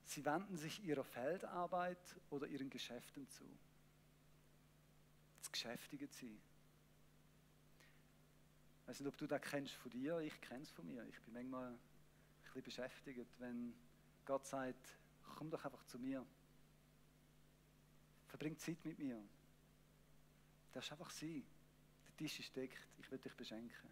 Sie 0.05 0.25
wandten 0.25 0.55
sich 0.55 0.83
ihrer 0.83 1.03
Feldarbeit 1.03 1.97
oder 2.29 2.47
ihren 2.47 2.69
Geschäften 2.69 3.27
zu. 3.27 3.43
Das 5.39 5.51
Geschäftige 5.51 6.07
sie. 6.07 6.39
Ich 8.81 8.87
weiß 8.87 8.99
nicht, 9.01 9.09
ob 9.09 9.17
du 9.17 9.27
das 9.27 9.41
kennst 9.41 9.73
von 9.73 9.91
dir, 9.91 10.19
ich 10.19 10.39
kenne 10.39 10.63
es 10.63 10.71
von 10.71 10.85
mir. 10.85 11.03
Ich 11.09 11.19
bin 11.21 11.33
manchmal 11.33 11.71
ein 11.71 11.79
bisschen 12.45 12.63
beschäftigt, 12.63 13.27
wenn 13.39 13.73
Gott 14.27 14.45
sagt, 14.45 14.97
komm 15.35 15.49
doch 15.49 15.63
einfach 15.63 15.83
zu 15.85 15.97
mir. 15.97 16.23
Verbring 18.27 18.57
Zeit 18.57 18.83
mit 18.83 18.99
mir. 18.99 19.17
Das 20.73 20.85
ist 20.85 20.91
einfach 20.91 21.09
sein. 21.09 21.45
Der 22.05 22.17
Tisch 22.17 22.41
ist 22.41 22.53
deckt, 22.53 22.77
ich 22.99 23.09
will 23.09 23.19
dich 23.19 23.33
beschenken. 23.35 23.89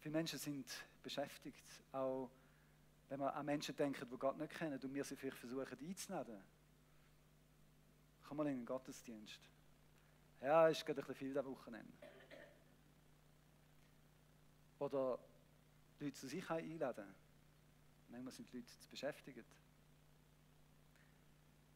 Viele 0.00 0.12
Menschen 0.12 0.38
sind 0.38 0.70
beschäftigt, 1.02 1.64
auch 1.92 2.30
wenn 3.08 3.20
wir 3.20 3.34
an 3.34 3.46
Menschen 3.46 3.74
denken, 3.74 4.06
die 4.06 4.18
Gott 4.18 4.36
nicht 4.36 4.52
kennen 4.52 4.78
und 4.78 4.94
wir 4.94 5.04
sie 5.04 5.16
vielleicht 5.16 5.38
versuchen 5.38 5.78
einzuladen. 5.80 6.42
Komm 8.28 8.36
mal 8.36 8.46
in 8.48 8.58
den 8.58 8.66
Gottesdienst. 8.66 9.40
Ja, 10.42 10.68
ist 10.68 10.84
gerade 10.84 11.00
ein 11.00 11.06
bisschen 11.06 11.14
viel 11.14 11.32
der 11.32 11.44
Wochenende. 11.46 11.92
Oder 14.78 15.18
Leute 15.98 16.12
zu 16.12 16.28
sich 16.28 16.50
einladen. 16.50 17.25
Manchmal 18.08 18.32
sind 18.32 18.52
die 18.52 18.58
Leute 18.58 18.78
zu 18.78 18.88
beschäftigt. 18.88 19.44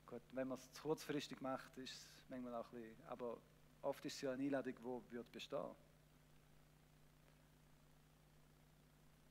Gut, 0.06 0.22
wenn 0.32 0.48
man 0.48 0.58
es 0.58 0.72
zu 0.72 0.82
kurzfristig 0.82 1.40
macht, 1.40 1.76
ist 1.78 1.92
es 1.92 2.28
manchmal 2.28 2.54
auch 2.54 2.72
ein 2.72 2.80
bisschen, 2.80 3.06
aber 3.06 3.38
oft 3.82 4.04
ist 4.04 4.14
es 4.14 4.20
ja 4.22 4.32
eine 4.32 4.42
Einladung, 4.42 4.74
die 5.08 5.12
wird 5.12 5.30
bestehen 5.30 5.74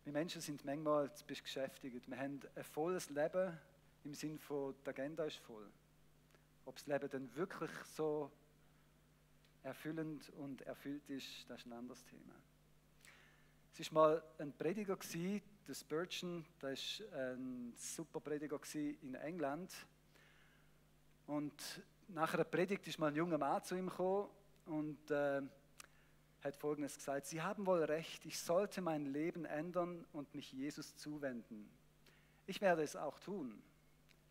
Wir 0.09 0.13
Menschen 0.13 0.41
sind 0.41 0.65
manchmal 0.65 1.13
zu 1.13 1.23
beschäftigt. 1.23 2.09
Wir 2.09 2.17
haben 2.17 2.39
ein 2.55 2.63
volles 2.63 3.11
Leben 3.11 3.55
im 4.03 4.13
Sinne 4.15 4.39
von, 4.39 4.73
die 4.83 4.89
Agenda 4.89 5.25
ist 5.25 5.37
voll. 5.37 5.69
Ob 6.65 6.77
das 6.77 6.87
Leben 6.87 7.09
dann 7.11 7.35
wirklich 7.35 7.69
so 7.95 8.31
erfüllend 9.61 10.29
und 10.31 10.61
erfüllt 10.61 11.07
ist, 11.09 11.47
das 11.47 11.59
ist 11.59 11.67
ein 11.67 11.73
anderes 11.73 12.03
Thema. 12.05 12.33
Es 13.77 13.93
war 13.93 14.09
mal 14.09 14.23
ein 14.39 14.51
Prediger, 14.51 14.97
der 15.69 15.75
Spurgeon, 15.75 16.43
das 16.59 16.99
war 17.11 17.19
ein 17.19 17.73
super 17.77 18.19
Prediger 18.19 18.59
in 18.73 19.13
England. 19.13 19.71
Und 21.27 21.53
nach 22.07 22.33
einer 22.33 22.43
Predigt 22.43 22.87
ist 22.87 22.97
mal 22.97 23.09
ein 23.09 23.15
junger 23.15 23.37
Mann 23.37 23.63
zu 23.63 23.75
ihm 23.75 23.87
gekommen 23.87 24.29
und 24.65 25.11
äh, 25.11 25.43
hat 26.41 26.55
Folgendes 26.55 26.95
gesagt, 26.95 27.27
Sie 27.27 27.39
haben 27.39 27.67
wohl 27.67 27.83
recht, 27.83 28.25
ich 28.25 28.39
sollte 28.39 28.81
mein 28.81 29.05
Leben 29.05 29.45
ändern 29.45 30.07
und 30.11 30.33
mich 30.33 30.51
Jesus 30.53 30.95
zuwenden. 30.95 31.69
Ich 32.47 32.61
werde 32.61 32.81
es 32.81 32.95
auch 32.95 33.19
tun, 33.19 33.61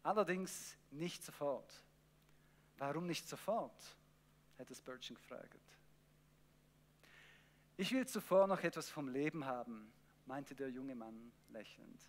allerdings 0.02 0.76
nicht 0.90 1.22
sofort. 1.22 1.72
Warum 2.78 3.06
nicht 3.06 3.28
sofort? 3.28 3.80
hätte 4.56 4.74
Spurgeon 4.74 5.14
gefragt. 5.14 5.60
Ich 7.76 7.92
will 7.92 8.08
zuvor 8.08 8.48
noch 8.48 8.64
etwas 8.64 8.90
vom 8.90 9.06
Leben 9.06 9.44
haben, 9.44 9.92
meinte 10.28 10.54
der 10.54 10.68
junge 10.68 10.94
Mann 10.94 11.32
lächelnd. 11.48 12.00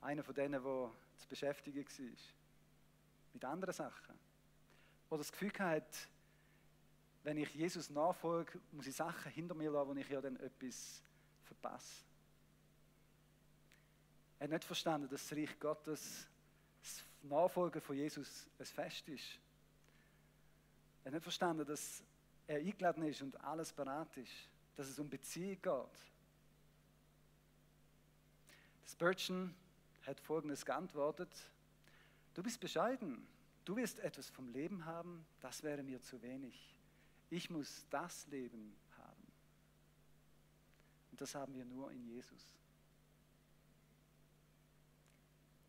Einer 0.00 0.24
von 0.24 0.34
denen, 0.34 0.60
der 0.62 0.90
zu 1.16 1.28
beschäftigen 1.28 1.84
war 1.86 2.16
mit 3.32 3.44
anderen 3.44 3.72
Sachen. 3.72 4.18
Oder 5.08 5.18
das 5.18 5.30
Gefühl 5.30 5.52
hatte, 5.60 6.08
wenn 7.22 7.36
ich 7.36 7.54
Jesus 7.54 7.88
nachfolge, 7.90 8.60
muss 8.72 8.88
ich 8.88 8.96
Sachen 8.96 9.30
hinter 9.30 9.54
mir 9.54 9.70
lassen, 9.70 9.88
wo 9.88 9.94
ich 9.94 10.08
ja 10.08 10.20
dann 10.20 10.36
etwas 10.36 11.00
verpasse. 11.44 12.04
Er 14.40 14.44
hat 14.44 14.50
nicht 14.50 14.64
verstanden, 14.64 15.08
dass 15.08 15.28
das 15.28 15.38
Reich 15.38 15.60
Gottes, 15.60 16.26
das 16.80 17.04
Nachfolgen 17.22 17.80
von 17.80 17.94
Jesus 17.94 18.48
ein 18.58 18.66
Fest 18.66 19.08
ist. 19.08 19.38
Er 21.04 21.06
hat 21.06 21.12
nicht 21.12 21.22
verstanden, 21.22 21.64
dass 21.64 22.02
er 22.48 22.58
eingeladen 22.58 23.04
ist 23.04 23.22
und 23.22 23.40
alles 23.44 23.72
bereit 23.72 24.16
ist, 24.16 24.32
dass 24.76 24.88
es 24.88 24.98
um 24.98 25.08
Beziehung 25.08 25.60
geht. 25.60 26.12
Spurgeon 28.86 29.54
hat 30.02 30.20
Folgendes 30.20 30.64
geantwortet, 30.64 31.30
du 32.34 32.42
bist 32.42 32.60
bescheiden, 32.60 33.26
du 33.64 33.76
wirst 33.76 33.98
etwas 34.00 34.28
vom 34.28 34.48
Leben 34.48 34.84
haben, 34.84 35.24
das 35.40 35.62
wäre 35.62 35.82
mir 35.82 36.00
zu 36.00 36.20
wenig. 36.22 36.76
Ich 37.30 37.48
muss 37.48 37.86
das 37.90 38.26
Leben 38.26 38.76
haben. 38.98 39.32
Und 41.10 41.20
das 41.20 41.34
haben 41.34 41.54
wir 41.54 41.64
nur 41.64 41.90
in 41.90 42.06
Jesus. 42.06 42.54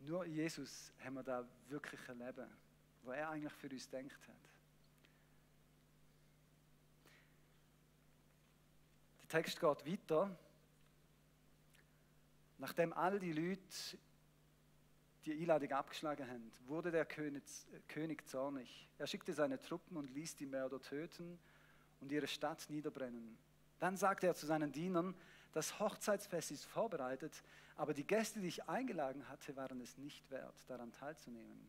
Nur 0.00 0.26
in 0.26 0.34
Jesus 0.34 0.92
haben 1.02 1.14
wir 1.14 1.22
da 1.22 1.48
wirklich 1.68 2.08
ein 2.08 2.18
Leben, 2.18 2.50
wo 3.02 3.12
er 3.12 3.30
eigentlich 3.30 3.52
für 3.54 3.70
uns 3.70 3.88
denkt 3.88 4.28
hat. 4.28 4.36
Der 9.22 9.23
Text 9.34 9.58
geht 9.58 9.84
weiter. 9.84 10.30
Nachdem 12.58 12.92
all 12.92 13.18
die 13.18 13.32
Leute 13.32 13.98
die 15.24 15.32
Einladung 15.32 15.72
abgeschlagen 15.72 16.30
haben, 16.30 16.52
wurde 16.68 16.92
der 16.92 17.04
König, 17.04 17.42
König 17.88 18.28
zornig. 18.28 18.88
Er 18.96 19.08
schickte 19.08 19.32
seine 19.32 19.58
Truppen 19.58 19.96
und 19.96 20.08
ließ 20.14 20.36
die 20.36 20.46
Mörder 20.46 20.80
töten 20.80 21.36
und 22.00 22.12
ihre 22.12 22.28
Stadt 22.28 22.64
niederbrennen. 22.68 23.36
Dann 23.80 23.96
sagte 23.96 24.28
er 24.28 24.36
zu 24.36 24.46
seinen 24.46 24.70
Dienern, 24.70 25.16
das 25.50 25.80
Hochzeitsfest 25.80 26.52
ist 26.52 26.64
vorbereitet, 26.66 27.42
aber 27.74 27.92
die 27.92 28.06
Gäste, 28.06 28.38
die 28.38 28.46
ich 28.46 28.68
eingeladen 28.68 29.28
hatte, 29.28 29.56
waren 29.56 29.80
es 29.80 29.98
nicht 29.98 30.30
wert, 30.30 30.54
daran 30.68 30.92
teilzunehmen. 30.92 31.68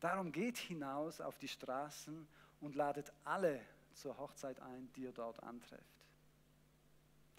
Darum 0.00 0.32
geht 0.32 0.56
hinaus 0.56 1.20
auf 1.20 1.36
die 1.36 1.48
Straßen 1.48 2.26
und 2.62 2.74
ladet 2.74 3.12
alle 3.24 3.60
zur 3.92 4.16
Hochzeit 4.16 4.58
ein, 4.60 4.90
die 4.96 5.02
ihr 5.02 5.12
dort 5.12 5.42
antrefft. 5.42 5.99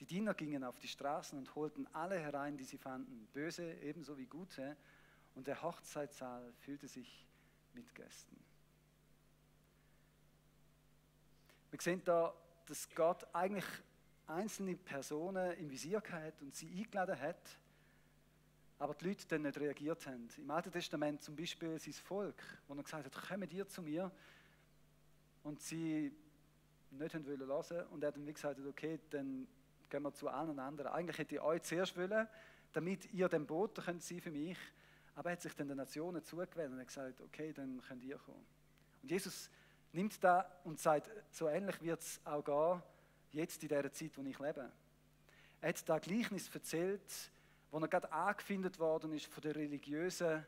Die 0.02 0.08
Diener 0.08 0.34
gingen 0.34 0.64
auf 0.64 0.80
die 0.80 0.88
Straßen 0.88 1.38
und 1.38 1.54
holten 1.54 1.88
alle 1.94 2.18
herein, 2.18 2.58
die 2.58 2.64
sie 2.64 2.80
fanden, 2.80 3.28
böse 3.34 3.72
ebenso 3.82 4.18
wie 4.18 4.26
gute, 4.26 4.76
und 5.36 5.46
der 5.46 5.62
Hochzeitssaal 5.62 6.52
füllte 6.54 6.88
sich 6.88 7.28
mit 7.74 7.94
Gästen. 7.94 8.36
Wir 11.70 11.80
sehen 11.80 12.02
da, 12.04 12.34
dass 12.66 12.90
Gott 12.96 13.28
eigentlich 13.32 13.66
einzelne 14.26 14.76
Personen 14.76 15.54
im 15.54 15.70
Visier 15.70 16.02
hat 16.12 16.42
und 16.42 16.56
sie 16.56 16.68
eingeladen 16.68 17.20
hat, 17.20 17.60
aber 18.80 18.96
die 18.96 19.06
Leute 19.06 19.28
dann 19.28 19.44
nicht 19.44 19.60
reagiert 19.60 20.06
haben. 20.08 20.28
Im 20.36 20.50
Alten 20.50 20.72
Testament 20.72 21.22
zum 21.22 21.36
Beispiel 21.36 21.78
sein 21.78 21.94
Volk, 21.94 22.42
wo 22.68 22.74
er 22.74 22.82
gesagt 22.82 23.06
hat, 23.06 23.28
kommen 23.30 23.50
ihr 23.52 23.68
zu 23.68 23.84
mir 23.84 24.12
und 25.44 25.62
sie 25.62 26.12
nicht 26.90 27.14
haben 27.14 27.26
wollen 27.28 27.48
lassen 27.48 27.86
und 27.92 28.04
er 28.04 28.12
dann 28.12 28.26
wie 28.26 28.34
gesagt 28.34 28.58
hat, 28.60 28.66
okay, 28.66 29.00
dann 29.12 29.48
gehen 29.92 30.02
wir 30.02 30.14
zu 30.14 30.28
allen 30.28 30.58
anderen. 30.58 30.92
Eigentlich 30.92 31.20
hätte 31.20 31.36
ich 31.36 31.42
euch 31.42 31.62
zuerst 31.62 31.96
wollen, 31.96 32.28
damit 32.74 33.14
ihr 33.14 33.30
den 33.30 33.46
Boot 33.46 33.76
könnt 33.76 34.02
sein 34.02 34.22
für 34.22 34.32
mich, 34.32 34.58
aber 35.14 35.30
er 35.30 35.34
hat 35.34 35.42
sich 35.42 35.54
dann 35.54 35.68
den 35.68 35.78
Nationen 35.78 36.24
zugewählt 36.24 36.72
und 36.72 36.86
gesagt, 36.88 37.22
okay, 37.22 37.54
dann 37.54 37.80
könnt 37.82 38.04
ihr 38.04 38.18
kommen. 38.18 38.46
Und 39.04 39.12
Jesus 39.12 39.52
nimmt 39.92 40.24
da 40.24 40.50
und 40.64 40.80
sagt, 40.80 41.12
so 41.30 41.48
ähnlich 41.48 41.80
wird 41.82 42.02
es 42.02 42.20
auch 42.24 42.44
gehen, 42.44 42.82
jetzt 43.32 43.62
in 43.62 43.70
der 43.70 43.92
Zeit, 43.92 44.18
wo 44.18 44.24
ich 44.24 44.40
lebe. 44.40 44.72
Er 45.60 45.70
hat 45.70 45.90
da 45.90 46.00
Gleichnis 46.00 46.50
erzählt, 46.54 47.32
wo 47.70 47.78
er 47.80 47.88
gerade 47.88 48.12
angefindet 48.12 48.80
worden 48.80 49.14
ist 49.14 49.28
von 49.28 49.42
der 49.42 49.56
religiösen 49.56 50.46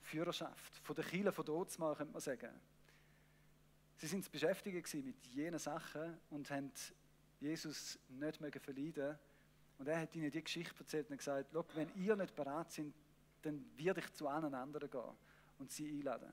Führerschaft, 0.00 0.78
von 0.82 0.94
der 0.96 1.04
Kirche 1.04 1.32
von 1.32 1.44
Dotsmal, 1.44 1.94
könnte 1.96 2.12
man 2.12 2.22
sagen. 2.22 2.50
Sie 3.96 4.06
sind 4.06 4.30
beschäftigt 4.30 4.94
mit 5.04 5.26
jenen 5.26 5.58
Sachen 5.58 6.18
und 6.30 6.50
haben 6.50 6.72
Jesus 7.44 7.98
nicht 8.08 8.40
mögen 8.40 8.60
verleiden. 8.60 9.18
Und 9.78 9.86
er 9.86 10.00
hat 10.00 10.14
ihnen 10.14 10.30
die 10.30 10.42
Geschichte 10.42 10.74
erzählt 10.78 11.10
und 11.10 11.18
gesagt, 11.18 11.54
wenn 11.74 11.94
ihr 11.96 12.16
nicht 12.16 12.34
bereit 12.34 12.72
seid, 12.72 12.92
dann 13.42 13.64
werde 13.76 14.00
ich 14.00 14.12
zu 14.14 14.26
einem 14.26 14.54
anderen 14.54 14.90
gehen 14.90 15.16
und 15.58 15.70
sie 15.70 15.90
einladen. 15.90 16.32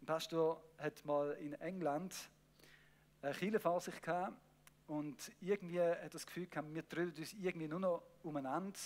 Ein 0.00 0.06
Pastor 0.06 0.62
hat 0.78 1.04
mal 1.04 1.32
in 1.32 1.54
England 1.54 2.14
eine 3.22 3.34
Kirche 3.34 3.58
vor 3.58 3.80
sich 3.80 4.00
gehabt 4.00 4.36
und 4.86 5.32
irgendwie 5.40 5.80
hat 5.80 6.14
das 6.14 6.26
Gefühl 6.26 6.46
gehabt, 6.46 6.72
wir 6.72 6.82
drehen 6.82 7.12
uns 7.16 7.32
irgendwie 7.32 7.68
nur 7.68 7.80
noch 7.80 8.02
umeinander 8.22 8.78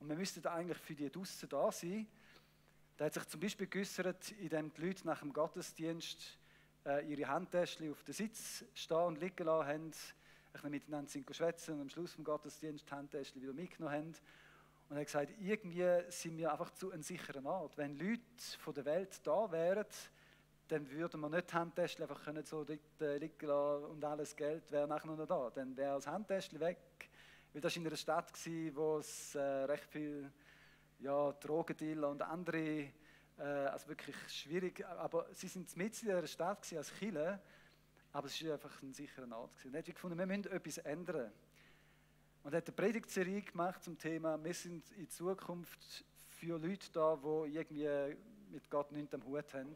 und 0.00 0.08
wir 0.08 0.16
müssten 0.16 0.46
eigentlich 0.46 0.78
für 0.78 0.94
die 0.94 1.10
draussen 1.10 1.48
da 1.48 1.72
sein. 1.72 2.06
Da 2.96 3.06
hat 3.06 3.14
sich 3.14 3.26
zum 3.26 3.40
Beispiel 3.40 3.66
geäußert, 3.66 4.32
indem 4.32 4.72
die 4.72 4.82
Leute 4.82 5.06
nach 5.06 5.20
dem 5.20 5.32
Gottesdienst 5.32 6.38
ihre 7.08 7.28
Handtäschchen 7.28 7.90
auf 7.90 8.02
den 8.04 8.14
Sitz 8.14 8.64
stehen 8.74 8.96
und 8.96 9.20
liegen 9.20 9.44
lassen 9.44 9.68
haben, 9.68 9.84
ein 9.86 9.92
bisschen 10.52 10.70
miteinander 10.70 11.10
sind 11.10 11.34
schwätzen 11.34 11.74
und 11.74 11.80
am 11.82 11.88
Schluss 11.88 12.14
vom 12.14 12.24
Gottesdienst 12.24 12.88
die 12.88 12.94
Handtäschchen 12.94 13.42
wieder 13.42 13.52
mitgenommen 13.52 13.94
haben. 13.94 14.14
Und 14.88 14.96
er 14.96 15.00
hat 15.00 15.06
gesagt, 15.06 15.32
irgendwie 15.40 15.84
sind 16.08 16.38
wir 16.38 16.52
einfach 16.52 16.70
zu 16.70 16.92
einem 16.92 17.02
sicheren 17.02 17.46
Ort. 17.46 17.76
Wenn 17.76 17.98
Leute 17.98 18.22
von 18.60 18.72
der 18.72 18.84
Welt 18.84 19.20
da 19.24 19.50
wären, 19.50 19.84
dann 20.68 20.90
würden 20.90 21.20
wir 21.20 21.28
nicht 21.28 21.52
Handtäschchen 21.52 22.02
einfach 22.02 22.24
können 22.24 22.44
so 22.44 22.64
äh, 22.64 23.18
liegen 23.18 23.46
lassen 23.46 23.84
und 23.84 24.04
alles 24.04 24.34
Geld 24.34 24.70
wäre 24.70 24.86
nachher 24.86 25.08
noch 25.08 25.26
da. 25.26 25.50
Dann 25.50 25.76
wäre 25.76 25.96
das 25.96 26.06
Handtäschchen 26.06 26.60
weg. 26.60 26.78
Weil 27.52 27.60
das 27.62 27.74
war 27.74 27.80
in 27.80 27.86
einer 27.86 27.96
Stadt, 27.96 28.32
wo 28.74 28.98
es 28.98 29.34
äh, 29.34 29.40
recht 29.40 29.90
viel 29.90 30.30
ja, 31.00 31.32
Drogendealer 31.32 32.08
und 32.08 32.22
andere, 32.22 32.88
äh, 33.38 33.42
also 33.42 33.88
wirklich 33.88 34.16
schwierig, 34.28 34.84
aber 34.86 35.26
sie 35.32 35.48
sind 35.48 35.74
mit 35.76 36.02
in 36.02 36.08
dieser 36.08 36.26
Stadt 36.26 36.72
als 36.72 36.92
Chile, 36.98 37.40
aber 38.12 38.26
es 38.26 38.44
war 38.44 38.54
einfach 38.54 38.82
ein 38.82 38.92
sicherer 38.92 39.30
Ort. 39.36 39.52
Und 39.64 39.74
er 39.74 39.78
hat 39.78 39.86
gefunden, 39.86 40.18
wir 40.18 40.26
müssen 40.26 40.50
etwas 40.50 40.78
ändern. 40.78 41.32
Und 42.42 42.54
hat 42.54 42.66
eine 42.66 42.76
Predigtserie 42.76 43.42
gemacht 43.42 43.82
zum 43.82 43.98
Thema, 43.98 44.42
wir 44.42 44.54
sind 44.54 44.90
in 44.92 45.08
Zukunft 45.10 46.04
für 46.30 46.58
Leute 46.58 46.90
da, 46.92 47.16
die 47.16 47.56
irgendwie 47.56 48.16
mit 48.50 48.70
Gott 48.70 48.92
nichts 48.92 49.14
am 49.14 49.24
Hut 49.24 49.52
haben. 49.52 49.74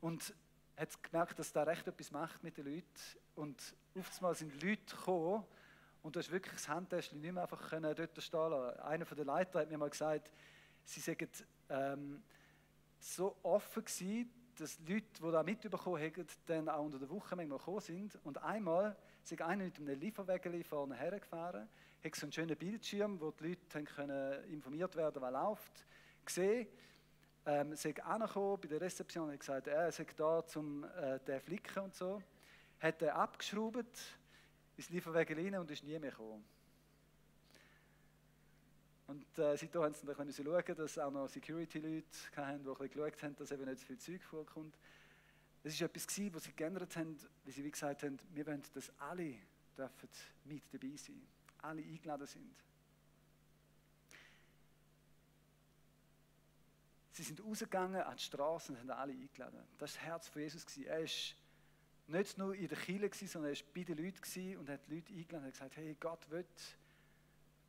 Und 0.00 0.34
hat 0.76 1.02
gemerkt, 1.02 1.38
dass 1.38 1.52
da 1.52 1.62
recht 1.62 1.86
etwas 1.86 2.10
macht 2.10 2.42
mit 2.42 2.56
den 2.56 2.66
Leuten. 2.66 2.84
Und 3.36 3.74
oftmals 3.94 4.40
sind 4.40 4.62
Leute 4.62 4.96
gekommen, 4.96 5.44
und 6.02 6.16
du 6.16 6.20
hast 6.20 6.30
wirklich 6.30 6.54
das 6.54 6.68
Handtäschchen 6.68 7.20
nicht 7.20 7.32
mehr 7.32 7.42
einfach 7.42 7.70
dort 7.70 8.22
stehen 8.22 8.50
lassen. 8.50 8.80
Einer 8.80 9.04
der 9.04 9.24
Leiter 9.24 9.60
hat 9.60 9.70
mir 9.70 9.76
mal 9.76 9.90
gesagt, 9.90 10.30
sie 10.84 11.00
seien 11.00 11.28
ähm, 11.68 12.22
so 13.00 13.36
offen 13.42 13.84
gewesen, 13.84 14.30
dass 14.56 14.78
Leute, 14.80 15.06
die 15.22 15.32
da 15.32 15.42
mitbekommen 15.42 16.02
haben, 16.02 16.26
dann 16.46 16.68
auch 16.68 16.84
unter 16.84 16.98
der 16.98 17.08
Woche 17.08 17.34
manchmal 17.34 17.58
gekommen 17.58 17.80
sind. 17.80 18.18
Und 18.24 18.38
einmal 18.38 18.96
ist 19.24 19.40
einer 19.40 19.64
mit 19.64 19.78
einem 19.78 19.98
Lieferwägel 19.98 20.62
vorne 20.64 20.94
hergefahren, 20.94 21.68
hat 22.04 22.14
so 22.14 22.26
einen 22.26 22.32
schönen 22.32 22.56
Bildschirm, 22.56 23.20
wo 23.20 23.30
die 23.30 23.48
Leute 23.48 23.84
können 23.84 24.44
informiert 24.44 24.94
werden, 24.96 25.20
was 25.22 25.32
läuft, 25.32 25.84
gesehen. 26.24 26.68
Ähm, 27.46 27.74
sie 27.74 28.00
angekommen 28.02 28.58
bei 28.60 28.68
der 28.68 28.80
Rezeption 28.82 29.30
und 29.30 29.40
gesagt, 29.40 29.66
er 29.66 29.90
sei 29.90 30.06
da 30.16 30.44
zum 30.44 30.84
äh, 30.84 31.18
den 31.20 31.40
flicken 31.40 31.84
und 31.84 31.94
so. 31.94 32.22
Hat 32.80 33.00
er 33.02 33.16
abgeschraubt, 33.16 33.98
ins 34.76 34.90
Lieferwagen 34.90 35.38
rein 35.38 35.58
und 35.58 35.70
ist 35.70 35.84
nie 35.84 35.98
mehr 35.98 36.10
gekommen. 36.10 36.44
Und 39.10 39.38
äh, 39.40 39.56
seitdem 39.56 39.82
haben 39.82 39.92
sie 39.92 40.06
dann 40.06 40.14
können 40.14 40.32
schauen, 40.32 40.76
dass 40.76 40.96
auch 40.96 41.10
noch 41.10 41.28
Security-Leute 41.28 42.06
hatten, 42.36 42.62
die 42.62 42.68
ein 42.68 42.76
bisschen 42.76 42.90
geschaut 42.90 43.22
haben, 43.24 43.34
dass 43.34 43.50
eben 43.50 43.64
nicht 43.64 43.80
zu 43.80 43.86
viel 43.86 43.98
Zeug 43.98 44.22
vorkommt. 44.22 44.78
Das 45.64 45.80
war 45.80 45.86
etwas, 45.88 46.06
was 46.32 46.44
sie 46.44 46.52
geändert 46.52 46.96
haben, 46.96 47.18
wie 47.44 47.50
sie 47.50 47.64
wie 47.64 47.72
gesagt 47.72 48.04
haben, 48.04 48.20
wir 48.32 48.46
wollen, 48.46 48.62
dass 48.72 48.92
alle 49.00 49.34
dürfen 49.76 50.08
mit 50.44 50.62
dabei 50.72 50.94
sein 50.96 51.20
alle 51.58 51.82
eingeladen 51.82 52.26
sind. 52.26 52.54
Sie 57.10 57.24
sind 57.24 57.44
rausgegangen 57.44 58.00
an 58.00 58.16
die 58.16 58.22
Straße 58.22 58.72
und 58.72 58.78
haben 58.78 58.90
alle 58.90 59.12
eingeladen. 59.12 59.58
Das 59.76 59.96
war 59.96 59.98
das 59.98 59.98
Herz 59.98 60.28
von 60.28 60.40
Jesus. 60.40 60.64
Er 60.78 61.00
ist 61.00 61.34
nicht 62.06 62.38
nur 62.38 62.54
in 62.54 62.68
der 62.68 62.78
Kirche, 62.78 63.26
sondern 63.26 63.52
er 63.52 63.58
war 63.58 63.66
bei 63.74 63.82
den 63.82 63.98
Leuten 63.98 64.56
und 64.56 64.68
hat 64.70 64.86
die 64.86 64.94
Leute 64.94 65.12
eingeladen 65.12 65.46
und 65.46 65.52
gesagt, 65.52 65.76
hey, 65.76 65.96
Gott 65.98 66.30
will, 66.30 66.46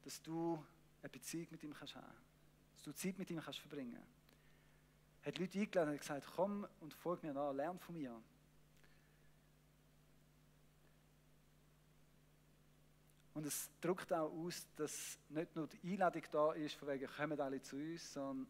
dass 0.04 0.22
du 0.22 0.64
eine 1.02 1.10
Beziehung 1.10 1.48
mit 1.52 1.64
ihm 1.64 1.74
kannst 1.74 1.96
haben 1.96 2.32
dass 2.82 2.96
du 2.96 3.00
Zeit 3.00 3.20
mit 3.20 3.30
ihm 3.30 3.40
kannst 3.40 3.60
verbringen 3.60 4.02
Er 5.22 5.28
hat 5.28 5.38
Leute 5.38 5.60
eingeladen 5.60 5.92
und 5.92 6.00
gesagt, 6.00 6.26
komm 6.36 6.68
und 6.80 6.94
folg 6.96 7.22
mir 7.22 7.32
nach, 7.32 7.54
lern 7.54 7.78
von 7.78 7.96
mir. 7.96 8.20
Und 13.36 13.46
es 13.46 13.70
drückt 13.80 14.12
auch 14.12 14.32
aus, 14.32 14.66
dass 14.76 15.20
nicht 15.30 15.56
nur 15.56 15.68
die 15.68 15.92
Einladung 15.92 16.24
da 16.32 16.54
ist, 16.54 16.74
von 16.74 16.88
wegen, 16.88 17.08
kommen 17.08 17.40
alle 17.40 17.62
zu 17.62 17.76
uns, 17.76 18.14
sondern 18.14 18.48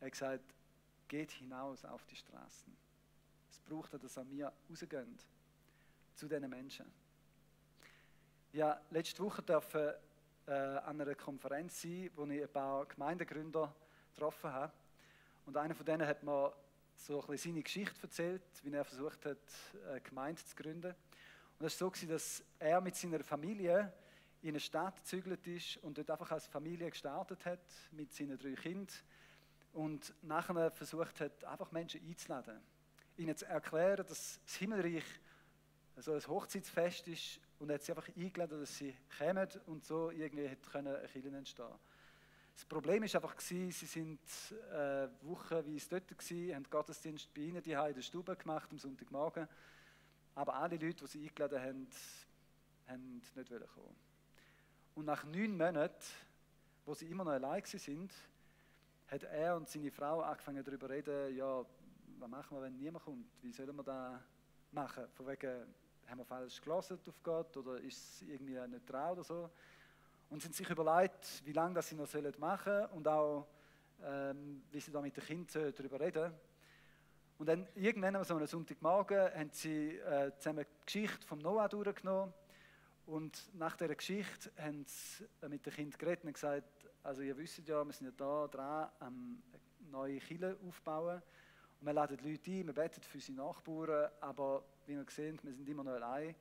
er 0.00 0.06
hat 0.06 0.12
gesagt, 0.12 0.54
geht 1.08 1.30
hinaus 1.32 1.82
auf 1.86 2.04
die 2.04 2.16
Straßen. 2.16 2.76
Es 3.50 3.58
braucht, 3.60 3.94
dass 3.94 4.18
an 4.18 4.28
mir 4.28 4.52
rausgehen 4.68 5.16
zu 6.14 6.28
diesen 6.28 6.50
Menschen. 6.50 6.92
Ja, 8.52 8.78
letzte 8.90 9.22
Woche 9.22 9.40
durfte 9.40 9.98
äh, 10.46 10.52
an 10.52 11.00
einer 11.00 11.14
Konferenz 11.14 11.82
sein, 11.82 12.10
wo 12.14 12.24
ich 12.26 12.42
ein 12.42 12.48
paar 12.48 12.86
Gemeindegründer 12.86 13.74
getroffen 14.14 14.52
habe. 14.52 14.72
Und 15.46 15.56
einer 15.56 15.74
von 15.74 15.86
denen 15.86 16.06
hat 16.06 16.22
mir 16.22 16.52
so 16.94 17.20
ein 17.20 17.26
bisschen 17.28 17.52
seine 17.52 17.62
Geschichte 17.62 18.02
erzählt, 18.02 18.42
wie 18.62 18.72
er 18.72 18.84
versucht 18.84 19.24
hat, 19.26 19.38
eine 19.88 20.00
Gemeinde 20.00 20.44
zu 20.44 20.54
gründen. 20.54 20.94
Und 21.58 21.66
es 21.66 21.80
war 21.80 21.92
so, 21.94 22.06
dass 22.06 22.42
er 22.58 22.80
mit 22.80 22.96
seiner 22.96 23.22
Familie 23.22 23.92
in 24.42 24.50
eine 24.50 24.60
Stadt 24.60 24.96
gezügelt 24.96 25.46
ist 25.46 25.76
und 25.78 25.98
dort 25.98 26.10
einfach 26.10 26.32
als 26.32 26.46
Familie 26.46 26.90
gestartet 26.90 27.44
hat, 27.46 27.60
mit 27.92 28.12
seinen 28.12 28.36
drei 28.36 28.54
Kindern. 28.54 28.94
Und 29.72 30.12
nachher 30.22 30.70
versucht 30.70 31.20
hat, 31.20 31.44
einfach 31.44 31.72
Menschen 31.72 32.00
einzuladen 32.06 32.60
ihnen 33.16 33.36
zu 33.36 33.46
erklären, 33.46 34.06
dass 34.06 34.40
das 34.44 34.56
Himmelreich 34.56 35.04
so 35.96 36.12
ein 36.12 36.26
Hochzeitsfest 36.26 37.08
ist 37.08 37.40
und 37.62 37.70
hat 37.70 37.82
sie 37.82 37.92
einfach 37.92 38.08
eingeladen, 38.16 38.58
dass 38.58 38.76
sie 38.76 38.92
kommen 39.16 39.48
und 39.66 39.84
so 39.84 40.10
irgendwie 40.10 40.48
hätte 40.48 40.68
können 40.68 40.96
eine 40.96 41.06
Kirche 41.06 41.28
entstehen. 41.28 41.66
Das 42.54 42.64
Problem 42.64 43.04
ist 43.04 43.14
einfach 43.14 43.38
sie 43.38 43.70
sind 43.70 44.20
äh, 44.72 45.08
wochenweise 45.22 45.88
dort 45.88 46.08
gewesen, 46.08 46.54
haben 46.56 46.66
Gottesdienst 46.68 47.32
bei 47.32 47.42
ihnen 47.42 47.62
die 47.62 47.72
in 47.72 47.94
der 47.94 48.02
Stube 48.02 48.34
gemacht 48.34 48.68
am 48.72 48.78
Sonntagmorgen, 48.78 49.48
aber 50.34 50.54
alle 50.56 50.76
Leute, 50.76 51.04
die 51.04 51.06
sie 51.06 51.28
eingeladen 51.28 51.62
haben, 51.62 51.88
haben 52.88 53.22
nicht 53.36 53.48
kommen. 53.48 53.96
Und 54.96 55.04
nach 55.04 55.24
neun 55.24 55.56
Monaten, 55.56 56.04
wo 56.84 56.94
sie 56.94 57.06
immer 57.06 57.24
noch 57.24 57.32
allein 57.32 57.62
sind, 57.64 58.12
hat 59.06 59.22
er 59.22 59.56
und 59.56 59.68
seine 59.68 59.92
Frau 59.92 60.20
angefangen 60.20 60.64
darüber 60.64 60.88
zu 60.88 60.92
reden, 60.94 61.36
ja, 61.36 61.64
was 62.18 62.28
machen 62.28 62.56
wir, 62.56 62.62
wenn 62.62 62.76
niemand 62.76 63.04
kommt? 63.04 63.26
Wie 63.40 63.52
sollen 63.52 63.76
wir 63.76 63.84
das 63.84 64.20
machen? 64.72 65.04
Von 65.14 65.28
wegen, 65.28 65.66
haben 66.12 66.18
wir 66.18 66.24
falsch 66.26 66.60
gelesen 66.60 66.98
auf 67.08 67.22
Gott 67.22 67.56
oder 67.56 67.80
ist 67.80 67.96
es 67.96 68.22
irgendwie 68.28 68.58
nicht 68.68 68.86
trau 68.86 69.12
oder 69.12 69.24
so? 69.24 69.50
Und 70.28 70.42
sind 70.42 70.54
sich 70.54 70.68
überlegt, 70.68 71.42
wie 71.46 71.52
lange 71.52 71.76
das 71.76 71.88
sie 71.88 71.94
noch 71.94 72.06
sollen 72.06 72.34
machen 72.36 72.84
und 72.92 73.08
auch, 73.08 73.46
ähm, 74.02 74.62
wie 74.70 74.80
sie 74.80 74.90
da 74.90 75.00
mit 75.00 75.16
den 75.16 75.24
Kindern 75.24 75.72
darüber 75.74 75.98
reden. 75.98 76.34
Und 77.38 77.46
dann 77.46 77.66
irgendwann 77.74 78.22
so 78.24 78.36
einem 78.36 78.46
Sonntagmorgen 78.46 79.32
haben 79.34 79.50
sie 79.52 79.96
äh, 79.96 80.30
zusammen 80.36 80.66
die 80.66 80.84
Geschichte 80.84 81.26
vom 81.26 81.38
Noah 81.38 81.70
durchgenommen 81.70 82.34
und 83.06 83.48
nach 83.54 83.74
dieser 83.78 83.94
Geschichte 83.94 84.52
haben 84.58 84.84
sie 84.84 85.26
mit 85.48 85.64
den 85.64 85.72
Kindern 85.72 85.98
geredet 85.98 86.24
und 86.24 86.34
gesagt, 86.34 86.90
also 87.02 87.22
ihr 87.22 87.38
wisst 87.38 87.66
ja, 87.66 87.82
wir 87.82 87.92
sind 87.94 88.08
ja 88.08 88.12
da 88.14 88.48
dran, 88.48 88.90
am 89.00 89.42
neue 89.90 90.18
Kille 90.18 90.58
aufbauen 90.68 91.22
und 91.82 91.86
wir 91.86 91.94
laden 91.94 92.16
Leute 92.18 92.48
ein, 92.48 92.66
wir 92.68 92.74
beten 92.74 93.02
für 93.02 93.18
unsere 93.18 93.38
Nachbarn, 93.38 94.08
aber 94.20 94.62
wie 94.86 94.96
wir 94.96 95.04
sehen, 95.10 95.36
wir 95.42 95.52
sind 95.52 95.68
immer 95.68 95.82
noch 95.82 95.94
allein. 95.94 96.32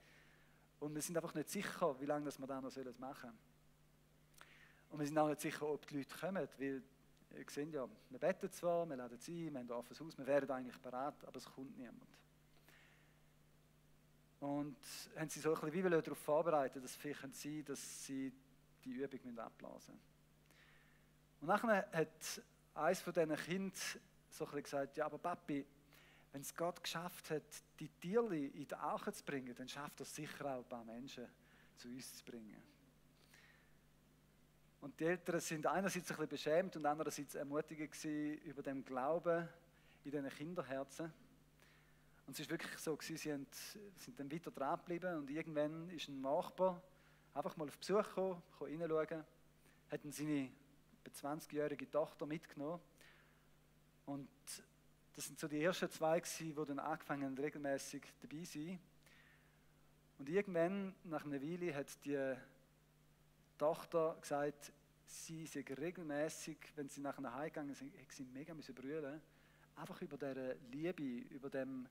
Und 0.80 0.94
wir 0.94 1.02
sind 1.02 1.18
einfach 1.18 1.34
nicht 1.34 1.50
sicher, 1.50 2.00
wie 2.00 2.06
lange 2.06 2.26
wir 2.26 2.26
das 2.26 2.38
noch 2.38 2.48
machen 2.48 2.70
sollen. 2.70 2.96
Und 4.92 5.00
wir 5.00 5.08
sind 5.08 5.18
auch 5.18 5.30
nicht 5.30 5.42
sicher, 5.42 5.68
ob 5.68 5.88
die 5.88 5.98
Leute 5.98 6.16
kommen, 6.16 6.48
weil 6.60 6.84
ihr 7.36 7.46
seht 7.50 7.74
ja, 7.74 7.90
wir 8.12 8.20
beten 8.20 8.52
zwar, 8.52 8.88
wir 8.88 8.96
laden 8.96 9.18
sie 9.18 9.48
ein, 9.48 9.54
wir 9.54 9.60
haben 9.62 9.68
ein 9.68 9.72
offenes 9.72 10.00
Haus, 10.00 10.16
wir 10.16 10.28
wären 10.28 10.52
eigentlich 10.52 10.78
bereit, 10.78 11.26
aber 11.26 11.38
es 11.38 11.46
kommt 11.46 11.76
niemand. 11.76 12.20
Und 14.42 14.78
haben 15.16 15.30
sie 15.30 15.40
so 15.40 15.56
ein 15.56 15.72
bisschen 15.72 15.86
wie 15.86 16.02
darauf 16.04 16.20
vorbereitet, 16.20 16.84
dass 16.84 16.96
vielleicht 16.96 17.36
sein 17.36 17.66
dass 17.66 18.06
sie 18.06 18.32
die 18.86 18.92
Übung 18.92 19.40
abblasen 19.40 19.96
müssen. 19.96 20.02
Und 21.42 21.48
nachher 21.48 21.90
hat 21.92 22.44
eines 22.76 23.02
von 23.02 23.12
diesen 23.12 23.36
Kindern 23.38 23.74
so 24.32 24.48
ein 24.48 24.64
gesagt, 24.64 24.98
ja, 24.98 25.06
aber 25.06 25.18
Papi, 25.18 25.66
wenn 26.32 26.42
es 26.42 26.56
Gott 26.56 26.82
geschafft 26.82 27.30
hat, 27.30 27.44
die 27.80 27.90
Tiere 27.90 28.38
in 28.38 28.68
die 28.68 28.76
Arche 28.76 29.12
zu 29.12 29.24
bringen, 29.24 29.54
dann 29.56 29.68
schafft 29.68 30.00
er 30.00 30.06
sicher 30.06 30.46
auch 30.46 30.60
ein 30.60 30.70
paar 30.70 30.86
Menschen 30.86 31.28
zu 31.76 31.90
uns 31.90 32.18
zu 32.18 32.24
bringen. 32.24 32.62
Und 34.80 35.00
die 35.00 35.06
Eltern 35.06 35.40
sind 35.40 35.68
einerseits 35.68 36.10
ein 36.10 36.16
bisschen 36.16 36.30
beschämt 36.30 36.76
und 36.76 36.86
andererseits 36.86 37.36
ermutigend 37.36 37.94
über 38.46 38.64
den 38.64 38.84
Glauben 38.84 39.48
in 40.04 40.12
diesen 40.12 40.30
Kinderherzen. 40.30 41.14
Und 42.26 42.34
es 42.34 42.40
ist 42.40 42.50
wirklich 42.50 42.78
so, 42.78 42.98
sie 43.00 43.18
sind 43.18 43.48
dann 44.18 44.32
weiter 44.32 44.52
dran 44.52 44.78
geblieben 44.78 45.18
und 45.18 45.30
irgendwann 45.30 45.90
ist 45.90 46.08
ein 46.08 46.22
Nachbar 46.22 46.82
einfach 47.34 47.56
mal 47.58 47.68
auf 47.68 47.78
Besuch 47.78 48.04
gekommen, 48.04 48.42
reinschauen, 48.60 49.26
hat 49.90 50.02
seine 50.10 50.52
20-jährige 51.06 51.90
Tochter 51.90 52.26
mitgenommen 52.26 52.80
und 54.06 54.30
das 55.14 55.26
sind 55.26 55.40
so 55.40 55.48
die 55.48 55.62
ersten 55.62 55.90
zwei 55.90 56.20
die 56.20 56.54
dann 56.54 56.80
angefangen 56.80 57.26
haben, 57.26 57.38
regelmäßig 57.38 58.04
dabei 58.22 58.44
zu 58.44 58.60
sein. 58.60 58.80
Und 60.18 60.30
irgendwann, 60.30 60.96
nach 61.04 61.26
einer 61.26 61.42
Weile, 61.42 61.76
hat 61.76 61.88
die 62.06 62.36
Tochter 63.58 64.18
gesagt, 64.22 64.72
sie 65.06 65.46
sei 65.46 65.66
regelmäßig, 65.68 66.58
wenn 66.76 66.90
sie 66.90 67.02
nach 67.02 67.18
einer 67.18 67.36
gegangen 67.50 67.76
sind, 67.76 67.94
hat 67.98 68.12
sie 68.12 68.24
mega 68.26 68.54
müssen 68.54 68.74
brüllen, 68.74 69.22
einfach 69.76 70.02
über 70.02 70.18
diese 70.18 70.58
Liebe, 70.72 71.04
über 71.34 71.50
dem 71.50 71.88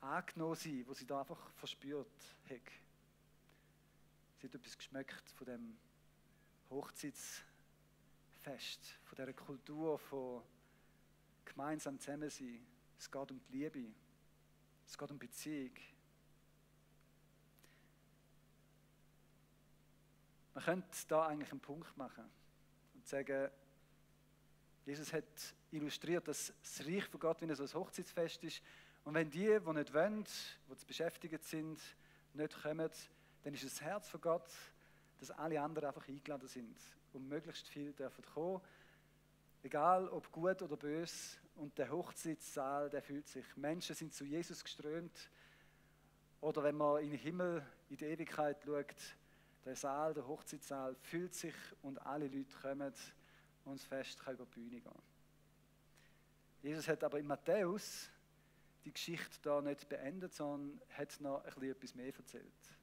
angenommen 0.00 0.54
sein, 0.54 0.84
sie 0.94 1.06
da 1.06 1.20
einfach 1.20 1.50
verspürt 1.52 2.06
hat. 2.48 2.60
Sie 4.38 4.46
hat 4.46 4.54
etwas 4.54 4.78
geschmeckt 4.78 5.30
von 5.36 5.46
dem 5.46 5.76
Hochzeitsfest, 6.70 7.44
von 9.04 9.16
dieser 9.16 9.32
Kultur 9.34 9.98
von 9.98 10.42
gemeinsam 11.50 11.98
zusammen 11.98 12.30
sein. 12.30 12.66
Es 12.98 13.10
geht 13.10 13.30
um 13.30 13.40
die 13.40 13.58
Liebe. 13.58 13.92
Es 14.86 14.96
geht 14.96 15.10
um 15.10 15.18
Beziehung. 15.18 15.72
Man 20.54 20.64
könnte 20.64 20.88
da 21.08 21.26
eigentlich 21.26 21.50
einen 21.50 21.60
Punkt 21.60 21.96
machen 21.96 22.24
und 22.94 23.06
sagen, 23.06 23.50
Jesus 24.84 25.12
hat 25.12 25.24
illustriert, 25.70 26.26
dass 26.26 26.52
das 26.60 26.86
Reich 26.86 27.04
von 27.04 27.20
Gott 27.20 27.40
wie 27.40 27.46
ein 27.46 27.56
Hochzeitsfest 27.56 28.42
ist. 28.44 28.62
Und 29.04 29.14
wenn 29.14 29.30
die, 29.30 29.58
die 29.64 29.72
nicht 29.72 29.94
wollen, 29.94 30.24
die 30.24 30.84
beschäftigt 30.86 31.44
sind, 31.44 31.80
nicht 32.34 32.62
kommen, 32.62 32.90
dann 33.42 33.54
ist 33.54 33.64
das 33.64 33.80
Herz 33.80 34.08
von 34.08 34.20
Gott, 34.20 34.50
dass 35.18 35.30
alle 35.30 35.60
anderen 35.60 35.88
einfach 35.88 36.08
eingeladen 36.08 36.48
sind 36.48 36.76
und 37.12 37.28
möglichst 37.28 37.68
viel 37.68 37.92
dürfen 37.92 38.24
kommen. 38.24 38.60
Egal 39.62 40.08
ob 40.08 40.30
gut 40.32 40.62
oder 40.62 40.76
böse. 40.76 41.38
Und 41.56 41.76
der 41.76 41.90
Hochzeitssaal, 41.90 42.88
der 42.88 43.02
fühlt 43.02 43.28
sich. 43.28 43.44
Menschen 43.56 43.94
sind 43.94 44.14
zu 44.14 44.24
Jesus 44.24 44.64
geströmt. 44.64 45.30
Oder 46.40 46.62
wenn 46.62 46.76
man 46.76 47.02
in 47.02 47.10
den 47.10 47.18
Himmel, 47.18 47.66
in 47.90 47.96
die 47.96 48.06
Ewigkeit 48.06 48.62
schaut, 48.64 49.16
der 49.64 49.76
Saal, 49.76 50.14
der 50.14 50.26
Hochzeitssaal 50.26 50.96
füllt 51.02 51.34
sich 51.34 51.54
und 51.82 51.98
alle 52.06 52.28
Leute 52.28 52.56
kommen 52.62 52.94
und 53.64 53.78
das 53.78 53.84
Fest 53.84 54.20
kann 54.20 54.34
über 54.34 54.46
die 54.46 54.60
Bühne 54.60 54.80
gehen. 54.80 55.02
Jesus 56.62 56.88
hat 56.88 57.04
aber 57.04 57.18
in 57.18 57.26
Matthäus 57.26 58.10
die 58.84 58.92
Geschichte 58.92 59.38
da 59.42 59.60
nicht 59.60 59.88
beendet, 59.88 60.34
sondern 60.34 60.80
hat 60.90 61.20
noch 61.20 61.44
ein 61.44 61.44
bisschen 61.44 61.70
etwas 61.70 61.94
mehr 61.94 62.14
erzählt. 62.16 62.79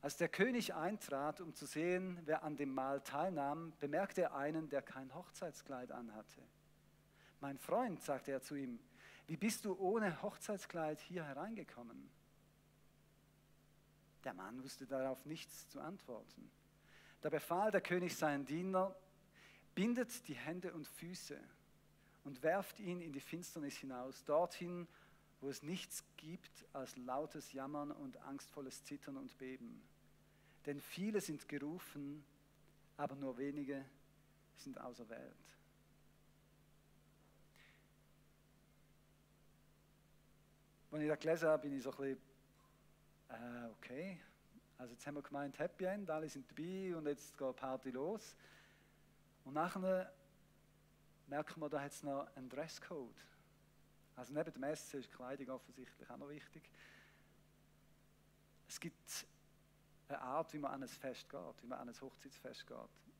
Als 0.00 0.16
der 0.16 0.28
König 0.28 0.74
eintrat, 0.74 1.40
um 1.40 1.54
zu 1.54 1.66
sehen, 1.66 2.20
wer 2.24 2.44
an 2.44 2.56
dem 2.56 2.72
Mahl 2.72 3.00
teilnahm, 3.00 3.72
bemerkte 3.80 4.22
er 4.22 4.34
einen, 4.34 4.68
der 4.68 4.82
kein 4.82 5.12
Hochzeitskleid 5.14 5.90
anhatte. 5.90 6.40
Mein 7.40 7.58
Freund, 7.58 8.00
sagte 8.02 8.30
er 8.30 8.40
zu 8.40 8.54
ihm, 8.54 8.78
wie 9.26 9.36
bist 9.36 9.64
du 9.64 9.76
ohne 9.76 10.22
Hochzeitskleid 10.22 11.00
hier 11.00 11.24
hereingekommen? 11.24 12.08
Der 14.24 14.34
Mann 14.34 14.62
wusste 14.62 14.86
darauf 14.86 15.24
nichts 15.26 15.68
zu 15.68 15.80
antworten. 15.80 16.50
Da 17.20 17.28
befahl 17.28 17.70
der 17.70 17.80
König 17.80 18.16
seinen 18.16 18.44
Diener, 18.44 18.94
bindet 19.74 20.26
die 20.28 20.34
Hände 20.34 20.72
und 20.72 20.86
Füße 20.86 21.38
und 22.24 22.42
werft 22.42 22.80
ihn 22.80 23.00
in 23.00 23.12
die 23.12 23.20
Finsternis 23.20 23.76
hinaus, 23.76 24.24
dorthin, 24.24 24.86
wo 25.40 25.48
es 25.48 25.62
nichts 25.62 26.04
gibt 26.16 26.64
als 26.72 26.96
lautes 26.96 27.52
Jammern 27.52 27.92
und 27.92 28.16
angstvolles 28.18 28.84
Zittern 28.84 29.16
und 29.16 29.36
Beben. 29.38 29.82
Denn 30.66 30.80
viele 30.80 31.20
sind 31.20 31.48
gerufen, 31.48 32.24
aber 32.96 33.14
nur 33.14 33.38
wenige 33.38 33.84
sind 34.56 34.80
auserwählt. 34.80 35.34
Als 40.90 41.02
ich 41.02 41.08
das 41.08 41.20
gelesen 41.20 41.48
habe, 41.48 41.62
bin 41.62 41.76
ich 41.76 41.82
so 41.82 41.90
ein 41.92 41.96
bisschen, 41.96 42.18
äh, 43.28 43.68
okay, 43.76 44.20
also 44.78 44.94
jetzt 44.94 45.06
haben 45.06 45.14
wir 45.14 45.22
gemeint 45.22 45.58
Happy 45.58 45.84
End, 45.84 46.10
alle 46.10 46.28
sind 46.28 46.50
dabei 46.50 46.96
und 46.96 47.06
jetzt 47.06 47.36
geht 47.36 47.48
die 47.48 47.52
Party 47.60 47.90
los. 47.90 48.36
Und 49.44 49.54
nachher 49.54 50.12
merken 51.26 51.60
wir, 51.60 51.68
da 51.68 51.80
hat 51.80 51.92
es 51.92 52.02
noch 52.02 52.26
einen 52.36 52.48
Dresscode. 52.48 53.16
Also 54.18 54.32
neben 54.32 54.52
dem 54.52 54.64
Essen 54.64 54.98
ist 54.98 55.12
Kleidung 55.12 55.50
offensichtlich 55.50 56.10
auch 56.10 56.16
noch 56.16 56.28
wichtig. 56.28 56.68
Es 58.66 58.80
gibt 58.80 59.26
eine 60.08 60.20
Art, 60.20 60.52
wie 60.52 60.58
man 60.58 60.72
an 60.72 60.82
ein 60.82 60.88
Fest 60.88 61.28
geht, 61.28 61.62
wie 61.62 61.68
man 61.68 61.78
an 61.78 61.88
ein 61.88 62.00
Hochzeitsfest 62.00 62.66
geht. 62.66 62.76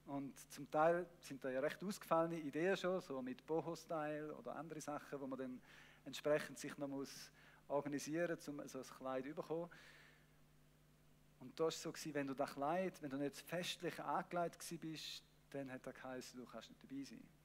Und 0.06 0.37
zum 0.50 0.68
Teil 0.68 1.06
sind 1.20 1.44
da 1.44 1.50
ja 1.50 1.61
recht 1.61 1.82
ausgefallene 1.84 2.40
Ideen 2.40 2.76
schon, 2.76 3.00
so 3.00 3.22
mit 3.22 3.46
Boho-Style 3.46 4.34
oder 4.34 4.56
andere 4.56 4.80
Sachen, 4.80 5.20
wo 5.20 5.28
man 5.28 5.38
dann 5.38 5.61
entsprechend 6.04 6.58
sich 6.58 6.76
noch 6.76 6.88
muss 6.88 7.30
organisieren 7.68 8.34
muss, 8.34 8.48
um 8.48 8.66
so 8.66 8.78
ein 8.78 8.84
Kleid 8.84 9.24
zu 9.24 9.34
bekommen. 9.34 9.70
Und 11.38 11.61
da 11.61 11.64
war 11.64 11.68
es 11.68 11.80
so, 11.80 11.94
wenn 11.94 12.26
du 12.26 12.34
das 12.34 12.52
Kleid, 12.52 13.00
wenn 13.02 13.11
du 13.11 13.18
nicht 13.18 13.37
festlich 13.37 14.00
angelegt 14.00 14.64
bist, 14.80 15.22
dann 15.50 15.70
hat 15.70 15.87
er 15.87 15.92
geheißen, 15.92 16.40
du 16.40 16.44
kannst 16.44 16.70
nicht 16.70 16.82
dabei 16.82 17.04
sein. 17.04 17.38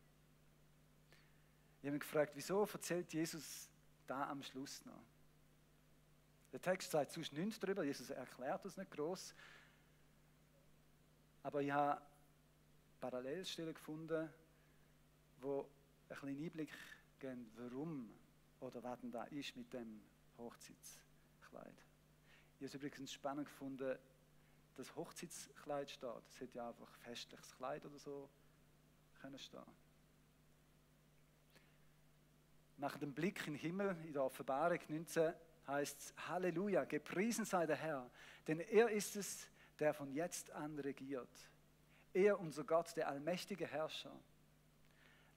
Ich 1.84 1.88
habe 1.88 1.96
mich 1.96 2.04
gefragt, 2.04 2.32
wieso 2.34 2.64
erzählt 2.64 3.12
Jesus 3.12 3.68
da 4.08 4.30
am 4.30 4.42
Schluss 4.42 4.86
noch? 4.86 5.04
Der 6.54 6.62
Text 6.62 6.90
sagt 6.90 7.12
sonst 7.12 7.34
nichts 7.34 7.60
darüber, 7.60 7.84
Jesus 7.84 8.10
erklärt 8.10 8.64
das 8.64 8.78
nicht 8.78 8.90
groß. 8.90 9.36
Aber 11.42 11.62
ich 11.62 11.74
habe 11.74 12.02
Parallelstellen 13.02 13.74
gefunden, 13.74 14.30
wo 15.42 15.64
ein 16.08 16.16
bisschen 16.22 16.30
Einblick 16.30 16.72
geben, 17.20 17.52
warum 17.58 18.10
oder 18.62 18.82
was 18.82 19.02
denn 19.02 19.12
da 19.12 19.26
ist 19.26 19.54
mit 19.58 19.74
dem 19.74 20.02
Hochzeitskleid. 20.38 21.76
Ich 21.76 22.56
habe 22.60 22.66
es 22.66 22.74
übrigens 22.76 23.12
spannend 23.12 23.48
gefunden, 23.48 24.00
das 24.76 24.96
Hochzeitskleid 24.96 25.92
steht. 25.92 26.30
Es 26.30 26.40
hätte 26.40 26.60
ja 26.60 26.70
einfach 26.70 26.96
festliches 27.00 27.54
Kleid 27.58 27.86
oder 27.86 28.00
so 28.00 28.30
können 29.20 29.38
stehen. 29.38 29.83
Nach 32.84 32.98
dem 32.98 33.14
Blick 33.14 33.48
in 33.48 33.54
den 33.54 33.62
Himmel 33.62 33.96
in 34.04 34.12
der 34.12 34.26
Offenbarung 34.26 34.78
19 34.90 35.34
heißt 35.68 36.02
es, 36.02 36.14
Halleluja, 36.28 36.84
gepriesen 36.84 37.46
sei 37.46 37.66
der 37.66 37.78
Herr, 37.78 38.12
denn 38.46 38.60
er 38.60 38.90
ist 38.90 39.16
es, 39.16 39.48
der 39.80 39.94
von 39.94 40.12
jetzt 40.12 40.52
an 40.52 40.78
regiert. 40.78 41.30
Er, 42.12 42.38
unser 42.38 42.66
Gott, 42.66 42.94
der 42.98 43.08
allmächtige 43.08 43.66
Herrscher. 43.66 44.12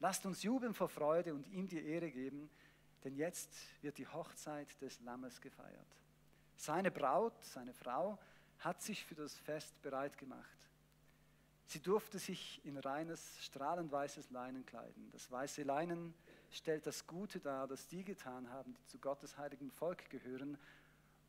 Lasst 0.01 0.27
uns 0.27 0.43
jubeln 0.43 0.75
vor 0.75 0.89
Freude 0.89 1.35
und 1.35 1.47
ihm 1.47 1.69
die 1.69 1.87
Ehre 1.87 2.11
geben, 2.11 2.51
denn 3.05 3.15
jetzt 3.15 3.55
wird 3.81 3.99
die 3.99 4.09
Hochzeit 4.09 4.83
des 4.83 4.99
Lammes 5.03 5.41
gefeiert. 5.41 6.03
Seine 6.57 6.91
Braut, 6.91 7.41
seine 7.45 7.75
Frau, 7.75 8.19
hat 8.59 8.83
sich 8.83 9.05
für 9.05 9.15
das 9.15 9.39
Fest 9.39 9.81
bereit 9.83 10.19
gemacht. 10.19 10.59
Sie 11.67 11.81
durfte 11.81 12.19
sich 12.19 12.61
in 12.65 12.77
reines, 12.77 13.41
strahlend 13.45 13.93
weißes 13.93 14.31
Leinen 14.31 14.67
kleiden. 14.67 15.13
Das 15.13 15.31
weiße 15.31 15.63
Leinen 15.63 16.13
stellt 16.57 16.87
das 16.87 17.07
Gute 17.07 17.39
dar, 17.41 17.67
das 17.67 17.87
die 17.87 18.05
getan 18.05 18.51
haben, 18.51 18.75
die 18.75 18.85
zu 18.87 18.99
Gottes 18.99 19.37
heiligen 19.37 19.71
Volk 19.71 20.09
gehören 20.11 20.59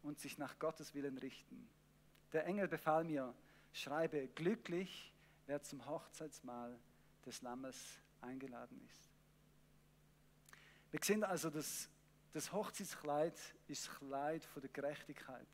und 0.02 0.20
sich 0.20 0.38
nach 0.38 0.58
Gottes 0.58 0.94
Willen 0.94 1.18
richten. 1.18 1.70
Der 2.32 2.46
Engel 2.46 2.68
befahl 2.68 3.04
mir, 3.04 3.34
schreibe 3.74 4.28
glücklich, 4.30 5.14
wer 5.46 5.62
zum 5.62 5.86
Hochzeitsmahl 5.86 6.80
des 7.26 7.42
Lammes 7.42 8.00
eingeladen 8.22 8.82
ist. 8.90 9.12
Wir 10.92 11.00
sehen 11.04 11.24
also, 11.24 11.50
dass 11.50 11.90
das 12.32 12.52
Hochzeitskleid 12.52 13.38
ist 13.68 13.88
das 13.88 13.96
Kleid 13.96 14.44
von 14.46 14.62
der 14.62 14.72
Gerechtigkeit. 14.72 15.48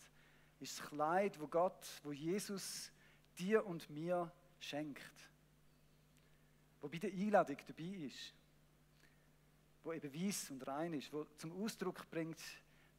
Ist 0.59 0.79
das 0.79 0.87
Kleid, 0.87 1.39
wo 1.39 1.47
Gott, 1.47 1.87
wo 2.03 2.11
Jesus 2.11 2.91
dir 3.37 3.65
und 3.65 3.89
mir 3.89 4.31
schenkt. 4.59 5.31
Wo 6.81 6.89
bei 6.89 6.99
Einladung 7.01 7.57
dabei 7.67 8.05
ist. 8.05 8.35
Wo 9.83 9.93
eben 9.93 10.13
weiß 10.13 10.51
und 10.51 10.65
rein 10.65 10.93
ist. 10.93 11.11
Wo 11.11 11.25
zum 11.37 11.51
Ausdruck 11.63 12.09
bringt, 12.09 12.39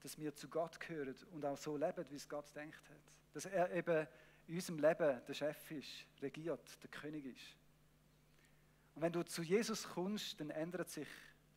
dass 0.02 0.18
wir 0.18 0.34
zu 0.34 0.48
Gott 0.48 0.78
gehören 0.78 1.14
und 1.32 1.44
auch 1.44 1.56
so 1.56 1.76
leben, 1.76 2.04
wie 2.10 2.16
es 2.16 2.28
Gott 2.28 2.54
denkt 2.54 2.88
hat. 2.90 3.00
Dass 3.32 3.46
er 3.46 3.72
eben 3.72 4.06
in 4.46 4.56
unserem 4.56 4.78
Leben 4.78 5.20
der 5.26 5.34
Chef 5.34 5.70
ist, 5.70 6.06
regiert, 6.20 6.60
der 6.82 6.90
König 6.90 7.24
ist. 7.24 7.56
Und 8.94 9.02
wenn 9.02 9.12
du 9.12 9.24
zu 9.24 9.42
Jesus 9.42 9.88
kommst, 9.88 10.38
dann 10.40 10.50
ändert 10.50 10.90
sich 10.90 11.08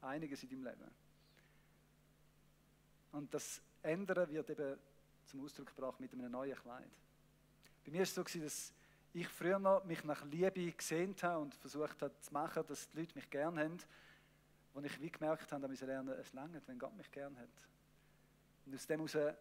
einiges 0.02 0.44
in 0.44 0.50
deinem 0.50 0.64
Leben. 0.64 0.92
Und 3.12 3.34
das 3.34 3.62
Ändern 3.84 4.30
wird 4.30 4.50
eben 4.50 4.78
zum 5.26 5.44
Ausdruck 5.44 5.68
gebracht 5.68 6.00
mit 6.00 6.14
einem 6.14 6.32
neuen 6.32 6.56
Kleid. 6.56 6.90
Bei 7.86 7.92
mir 7.92 8.00
war 8.00 8.04
es 8.04 8.16
so, 8.16 8.24
dass 8.24 8.74
ich 9.14 9.28
früher 9.28 9.60
noch 9.60 9.84
mich 9.84 10.04
nach 10.04 10.24
Liebe 10.26 10.72
gesehnt 10.72 11.24
habe 11.24 11.42
und 11.42 11.56
versucht 11.56 12.02
habe 12.02 12.18
zu 12.20 12.34
machen, 12.34 12.64
dass 12.68 12.90
die 12.90 13.00
Leute 13.00 13.16
mich 13.16 13.30
gern 13.30 13.58
haben, 13.58 13.78
wo 14.78 14.82
ich 14.86 15.02
wie 15.02 15.10
gemerkt 15.10 15.52
habe, 15.52 15.68
dass 15.68 15.72
ich 15.72 15.82
lernen, 15.82 16.10
es 16.20 16.34
langt, 16.34 16.68
wenn 16.68 16.78
Gott 16.78 16.96
mich 16.96 17.10
gern 17.10 17.36
hat. 17.40 17.50
Und 18.64 18.76
aus 18.76 18.86
dem 18.86 19.08
heraus 19.08 19.36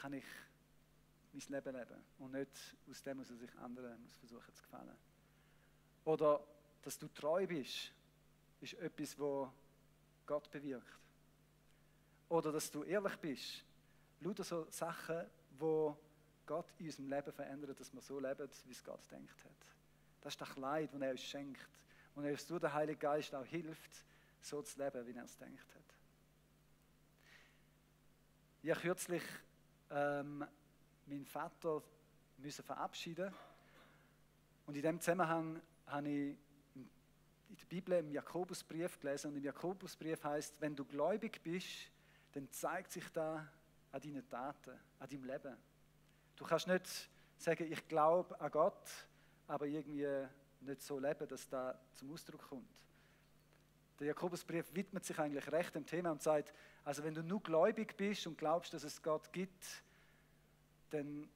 kann 0.00 0.12
ich 0.12 0.24
mein 1.32 1.42
Leben 1.48 1.76
leben 1.76 2.04
und 2.18 2.32
nicht 2.32 2.50
aus 2.90 3.00
dem 3.04 3.18
heraus, 3.18 3.28
dass 3.28 3.42
ich 3.42 3.58
anderen 3.60 4.08
versuchen 4.18 4.52
zu 4.52 4.62
gefallen. 4.64 4.96
Oder 6.04 6.44
dass 6.82 6.98
du 6.98 7.06
treu 7.06 7.46
bist, 7.46 7.92
ist 8.60 8.74
etwas, 8.74 9.16
wo 9.20 9.52
Gott 10.26 10.50
bewirkt. 10.50 10.98
Oder 12.28 12.50
dass 12.50 12.72
du 12.72 12.82
ehrlich 12.82 13.16
bist. 13.18 13.64
Lauter 14.18 14.42
so 14.42 14.66
Sachen, 14.68 15.26
wo 15.60 15.96
Gott 16.44 16.66
in 16.78 16.86
unserem 16.86 17.08
Leben 17.08 17.32
verändert, 17.32 17.78
dass 17.78 17.94
wir 17.94 18.00
so 18.00 18.18
leben, 18.18 18.50
wie 18.64 18.72
es 18.72 18.82
Gott 18.82 19.08
denkt 19.12 19.44
hat. 19.44 19.76
Das 20.22 20.32
ist 20.32 20.40
das 20.40 20.56
Leid, 20.56 20.92
das 20.92 21.00
er 21.00 21.10
uns 21.12 21.22
schenkt. 21.22 21.68
Und 22.16 22.24
er 22.24 22.32
uns 22.32 22.44
durch 22.48 22.60
den 22.60 22.72
Heiligen 22.72 22.98
Geist 22.98 23.32
auch 23.32 23.44
hilft, 23.44 24.07
so 24.40 24.62
zu 24.62 24.78
leben, 24.78 25.06
wie 25.06 25.12
er 25.12 25.24
es 25.24 25.36
denkt 25.36 25.74
hat. 25.74 25.94
Ich 28.62 28.70
habe 28.70 28.80
kürzlich 28.80 29.22
ähm, 29.90 30.44
meinen 31.06 31.24
Vater 31.24 31.82
müssen 32.38 32.64
verabschieden 32.64 33.32
und 34.66 34.76
in 34.76 34.82
dem 34.82 35.00
Zusammenhang 35.00 35.60
habe 35.86 36.08
ich 36.08 36.36
in 37.48 37.56
der 37.56 37.66
Bibel 37.66 37.98
im 37.98 38.10
Jakobusbrief 38.10 39.00
gelesen 39.00 39.28
und 39.30 39.36
im 39.38 39.44
Jakobusbrief 39.44 40.22
heißt, 40.22 40.60
wenn 40.60 40.76
du 40.76 40.84
gläubig 40.84 41.40
bist, 41.42 41.90
dann 42.32 42.50
zeigt 42.50 42.92
sich 42.92 43.08
da 43.10 43.46
an 43.90 44.00
deinen 44.00 44.28
Taten, 44.28 44.78
an 44.98 45.08
deinem 45.08 45.24
Leben. 45.24 45.56
Du 46.36 46.44
kannst 46.44 46.68
nicht 46.68 47.10
sagen, 47.38 47.72
ich 47.72 47.88
glaube 47.88 48.38
an 48.40 48.50
Gott, 48.50 49.06
aber 49.46 49.66
irgendwie 49.66 50.06
nicht 50.60 50.82
so 50.82 50.98
leben, 50.98 51.26
dass 51.26 51.48
da 51.48 51.78
zum 51.94 52.12
Ausdruck 52.12 52.48
kommt. 52.48 52.68
Der 53.98 54.08
Jakobusbrief 54.08 54.72
widmet 54.74 55.04
sich 55.04 55.18
eigentlich 55.18 55.50
recht 55.50 55.74
dem 55.74 55.84
Thema 55.84 56.12
und 56.12 56.22
sagt, 56.22 56.52
also 56.84 57.02
wenn 57.02 57.14
du 57.14 57.22
nur 57.22 57.42
gläubig 57.42 57.96
bist 57.96 58.26
und 58.26 58.38
glaubst, 58.38 58.72
dass 58.72 58.84
es 58.84 59.02
Gott 59.02 59.32
gibt, 59.32 59.64
dann, 60.90 61.28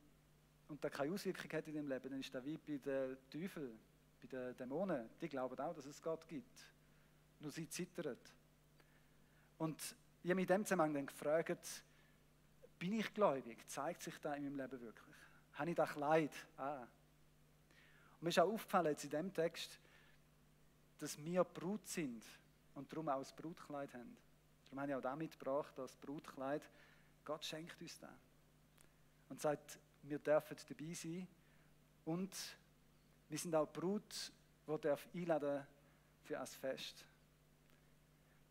und 0.68 0.82
da 0.82 0.88
keine 0.88 1.12
Auswirkung 1.12 1.50
hat 1.52 1.66
in 1.66 1.74
deinem 1.74 1.88
Leben, 1.88 2.10
dann 2.10 2.20
ist 2.20 2.32
das 2.32 2.44
wie 2.44 2.56
bei 2.56 2.78
den 2.78 3.18
Teufeln, 3.30 3.78
bei 4.20 4.28
den 4.28 4.56
Dämonen. 4.56 5.10
Die 5.20 5.28
glauben 5.28 5.58
auch, 5.58 5.74
dass 5.74 5.86
es 5.86 6.00
Gott 6.00 6.26
gibt. 6.28 6.66
Nur 7.40 7.50
sie 7.50 7.68
zittern. 7.68 8.16
Und 9.58 9.80
ich 10.22 10.30
habe 10.30 10.36
mich 10.36 10.48
in 10.48 10.56
dem 10.56 10.64
Zusammenhang 10.64 10.94
dann 10.94 11.06
gefragt, 11.06 11.82
bin 12.78 12.92
ich 12.92 13.12
gläubig? 13.12 13.68
Zeigt 13.68 14.02
sich 14.02 14.16
das 14.18 14.36
in 14.36 14.44
meinem 14.44 14.56
Leben 14.56 14.80
wirklich? 14.80 15.16
Habe 15.54 15.70
ich 15.70 15.76
das 15.76 15.90
Kleid 15.90 16.32
an? 16.56 16.82
Und 16.82 18.22
mir 18.22 18.28
ist 18.28 18.38
auch 18.38 18.52
aufgefallen 18.52 18.86
jetzt 18.86 19.04
in 19.04 19.10
dem 19.10 19.32
Text, 19.32 19.80
dass 20.98 21.18
wir 21.24 21.42
Brut 21.42 21.86
sind 21.88 22.24
und 22.74 22.90
darum 22.92 23.08
auch 23.08 23.18
das 23.18 23.32
Brutkleid 23.32 23.92
haben. 23.94 24.16
Darum 24.64 24.80
habe 24.80 24.92
ich 24.92 24.96
auch 24.96 25.02
das 25.02 25.16
mitgebracht, 25.16 25.72
das 25.76 25.96
Brutkleid. 25.96 26.62
Gott 27.24 27.44
schenkt 27.44 27.80
uns 27.80 27.98
das. 27.98 28.10
Und 29.28 29.40
sagt, 29.40 29.78
wir 30.02 30.18
dürfen 30.18 30.56
dabei 30.68 30.94
sein 30.94 31.26
und 32.04 32.36
wir 33.28 33.38
sind 33.38 33.54
auch 33.54 33.66
Brut, 33.66 34.32
die 34.66 35.20
einladen 35.20 35.66
für 36.22 36.38
ein 36.38 36.46
Fest. 36.46 37.04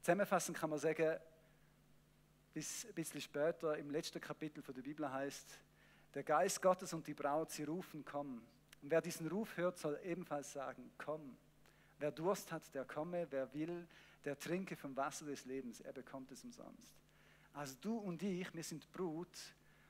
Zusammenfassend 0.02 0.58
kann 0.58 0.70
man 0.70 0.80
sagen, 0.80 1.20
bis 2.54 2.86
ein 2.86 2.94
bisschen 2.94 3.22
später 3.22 3.78
im 3.78 3.92
letzten 3.92 4.20
Kapitel 4.20 4.62
der 4.64 4.82
Bibel 4.82 5.12
heißt, 5.12 5.60
der 6.14 6.24
Geist 6.24 6.62
Gottes 6.62 6.94
und 6.94 7.08
die 7.08 7.14
Braut, 7.14 7.52
sie 7.52 7.64
rufen, 7.64 8.04
komm. 8.04 8.42
Und 8.82 8.92
wer 8.92 9.02
diesen 9.02 9.28
Ruf 9.28 9.56
hört, 9.58 9.78
soll 9.78 10.00
ebenfalls 10.04 10.52
sagen, 10.52 10.92
komm. 10.98 11.38
Wer 12.00 12.12
Durst 12.12 12.52
hat, 12.52 12.74
der 12.74 12.84
komme, 12.84 13.28
wer 13.30 13.54
will, 13.54 13.88
der 14.24 14.38
trinke 14.38 14.76
vom 14.76 14.96
Wasser 14.96 15.26
des 15.26 15.46
Lebens, 15.46 15.82
er 15.82 15.94
bekommt 15.94 16.32
es 16.32 16.44
umsonst. 16.44 16.92
Also 17.54 17.76
du 17.82 17.98
und 17.98 18.22
ich, 18.24 18.54
wir 18.54 18.64
sind 18.64 18.92
Brut 18.92 19.28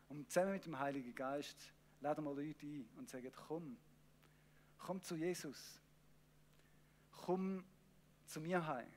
und 0.09 0.29
zusammen 0.29 0.53
mit 0.53 0.65
dem 0.65 0.79
Heiligen 0.79 1.13
Geist 1.13 1.57
laden 1.99 2.23
wir 2.23 2.33
Leute 2.33 2.65
ein 2.65 2.89
und 2.97 3.09
sagen, 3.09 3.31
komm, 3.47 3.77
komm 4.77 5.01
zu 5.01 5.15
Jesus, 5.15 5.79
komm 7.11 7.63
zu 8.25 8.41
mir 8.41 8.65
heim. 8.65 8.91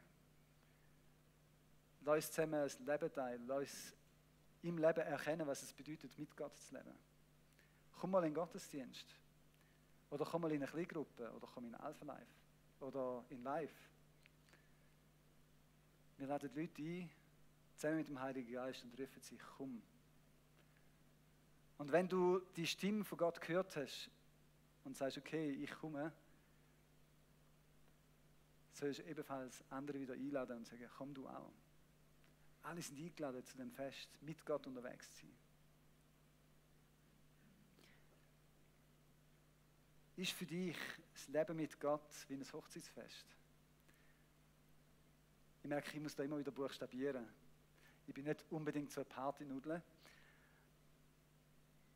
Lass 2.03 2.17
uns 2.17 2.31
zusammen 2.33 2.55
ein 2.55 2.87
Leben 2.87 3.13
teilen, 3.13 3.47
lass 3.47 3.61
uns 3.61 3.95
im 4.63 4.79
Leben 4.79 5.01
erkennen, 5.01 5.47
was 5.47 5.63
es 5.63 5.73
bedeutet, 5.73 6.19
mit 6.19 6.35
Gott 6.37 6.57
zu 6.57 6.75
leben. 6.75 6.95
Komm 7.99 8.11
mal 8.11 8.21
in 8.21 8.31
den 8.31 8.35
Gottesdienst. 8.35 9.07
Oder 10.11 10.25
komm 10.25 10.43
mal 10.43 10.53
in 10.53 10.63
eine 10.63 10.71
Kleingruppe. 10.71 11.31
Oder 11.33 11.47
komm 11.53 11.67
in 11.67 11.75
Alpha 11.75 12.05
Life. 12.05 12.33
Oder 12.81 13.25
in 13.29 13.43
Live. 13.43 13.73
Wir 16.19 16.27
laden 16.27 16.51
Leute 16.55 16.83
ein, 16.83 17.11
zusammen 17.75 17.97
mit 17.99 18.09
dem 18.09 18.21
Heiligen 18.21 18.53
Geist 18.53 18.85
und 18.85 18.99
rufen 18.99 19.21
sich, 19.21 19.41
komm. 19.57 19.83
Und 21.79 21.91
wenn 21.91 22.09
du 22.09 22.41
die 22.57 22.67
Stimme 22.67 23.05
von 23.05 23.19
Gott 23.19 23.41
gehört 23.41 23.75
hast 23.77 24.11
und 24.85 24.97
sagst, 24.97 25.19
okay, 25.19 25.51
ich 25.51 25.71
komme, 25.71 26.13
sollst 28.73 29.01
du 29.01 29.05
ebenfalls 29.05 29.65
andere 29.71 29.99
wieder 30.01 30.15
einladen 30.15 30.59
und 30.59 30.67
sagen, 30.67 30.89
komm 30.97 31.15
du 31.15 31.29
auch. 31.29 31.53
Alle 32.63 32.81
sind 32.81 32.99
eingeladen 32.99 33.45
zu 33.45 33.57
dem 33.57 33.71
Fest, 33.71 34.09
mit 34.23 34.45
Gott 34.47 34.67
unterwegs 34.67 35.11
zu 35.15 35.27
sein. 35.27 35.37
Ist 40.17 40.33
für 40.33 40.47
dich 40.47 40.77
das 41.13 41.29
Leben 41.29 41.57
mit 41.57 41.79
Gott 41.81 42.09
wie 42.29 42.35
ein 42.35 42.53
Hochzeitsfest? 42.53 43.27
Ich 45.65 45.71
merke, 45.71 45.93
ich 45.95 46.01
muss 46.03 46.15
da 46.15 46.23
immer 46.23 46.39
wieder 46.39 46.53
buchstabieren. 46.53 47.27
Ich 48.07 48.13
bin 48.13 48.27
nicht 48.27 48.45
unbedingt 48.51 48.93
so 48.93 49.01
eine 49.01 49.09
Partynudel. 49.09 49.81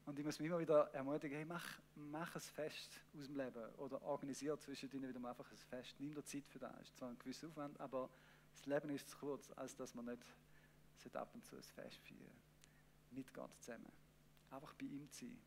Und 0.06 0.18
ich 0.18 0.24
muss 0.24 0.38
mich 0.38 0.48
immer 0.48 0.58
wieder 0.58 0.90
ermutigen, 0.94 1.36
hey, 1.36 1.44
mach, 1.44 1.78
mach 1.94 2.34
ein 2.34 2.40
Fest 2.40 2.98
aus 3.14 3.26
dem 3.26 3.36
Leben 3.36 3.68
oder 3.74 4.00
organisiere 4.00 4.58
zwischendrin 4.58 5.06
wieder 5.06 5.20
mal 5.20 5.32
einfach 5.32 5.50
ein 5.50 5.58
Fest. 5.58 5.96
Nimm 5.98 6.14
dir 6.14 6.24
Zeit 6.24 6.48
für 6.48 6.58
das. 6.58 6.72
Es 6.80 6.88
ist 6.88 6.96
zwar 6.96 7.10
ein 7.10 7.18
gewisser 7.18 7.48
Aufwand, 7.48 7.78
aber 7.78 8.08
das 8.54 8.64
Leben 8.64 8.88
ist 8.88 9.10
zu 9.10 9.18
kurz, 9.18 9.50
als 9.50 9.76
dass 9.76 9.94
man 9.94 10.06
nicht 10.06 10.24
ab 11.14 11.28
und 11.34 11.44
zu 11.44 11.56
ein 11.56 11.62
Fest 11.62 12.00
feiern 12.08 12.40
Mit 13.10 13.34
Gott 13.34 13.54
zusammen. 13.60 13.92
Einfach 14.50 14.72
bei 14.76 14.86
ihm 14.86 15.10
zu 15.10 15.26
sein. 15.26 15.38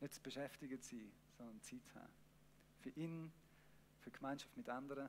Nicht 0.00 0.14
zu 0.14 0.20
beschäftigt 0.20 0.84
sein, 0.84 1.10
sondern 1.38 1.60
Zeit 1.60 1.92
haben. 1.96 2.12
Für 2.82 2.90
ihn, 2.90 3.32
für 3.98 4.12
Gemeinschaft 4.12 4.56
mit 4.56 4.68
anderen. 4.68 5.08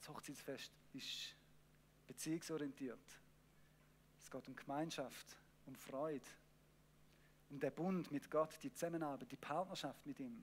Das 0.00 0.08
Hochzeitsfest 0.08 0.72
ist 0.94 1.36
beziehungsorientiert. 2.06 3.20
Es 4.18 4.30
geht 4.30 4.48
um 4.48 4.56
Gemeinschaft, 4.56 5.36
um 5.66 5.74
Freude, 5.76 6.26
um 7.50 7.60
den 7.60 7.74
Bund 7.74 8.10
mit 8.10 8.30
Gott, 8.30 8.58
die 8.62 8.72
Zusammenarbeit, 8.72 9.30
die 9.30 9.36
Partnerschaft 9.36 10.04
mit 10.06 10.18
ihm. 10.20 10.42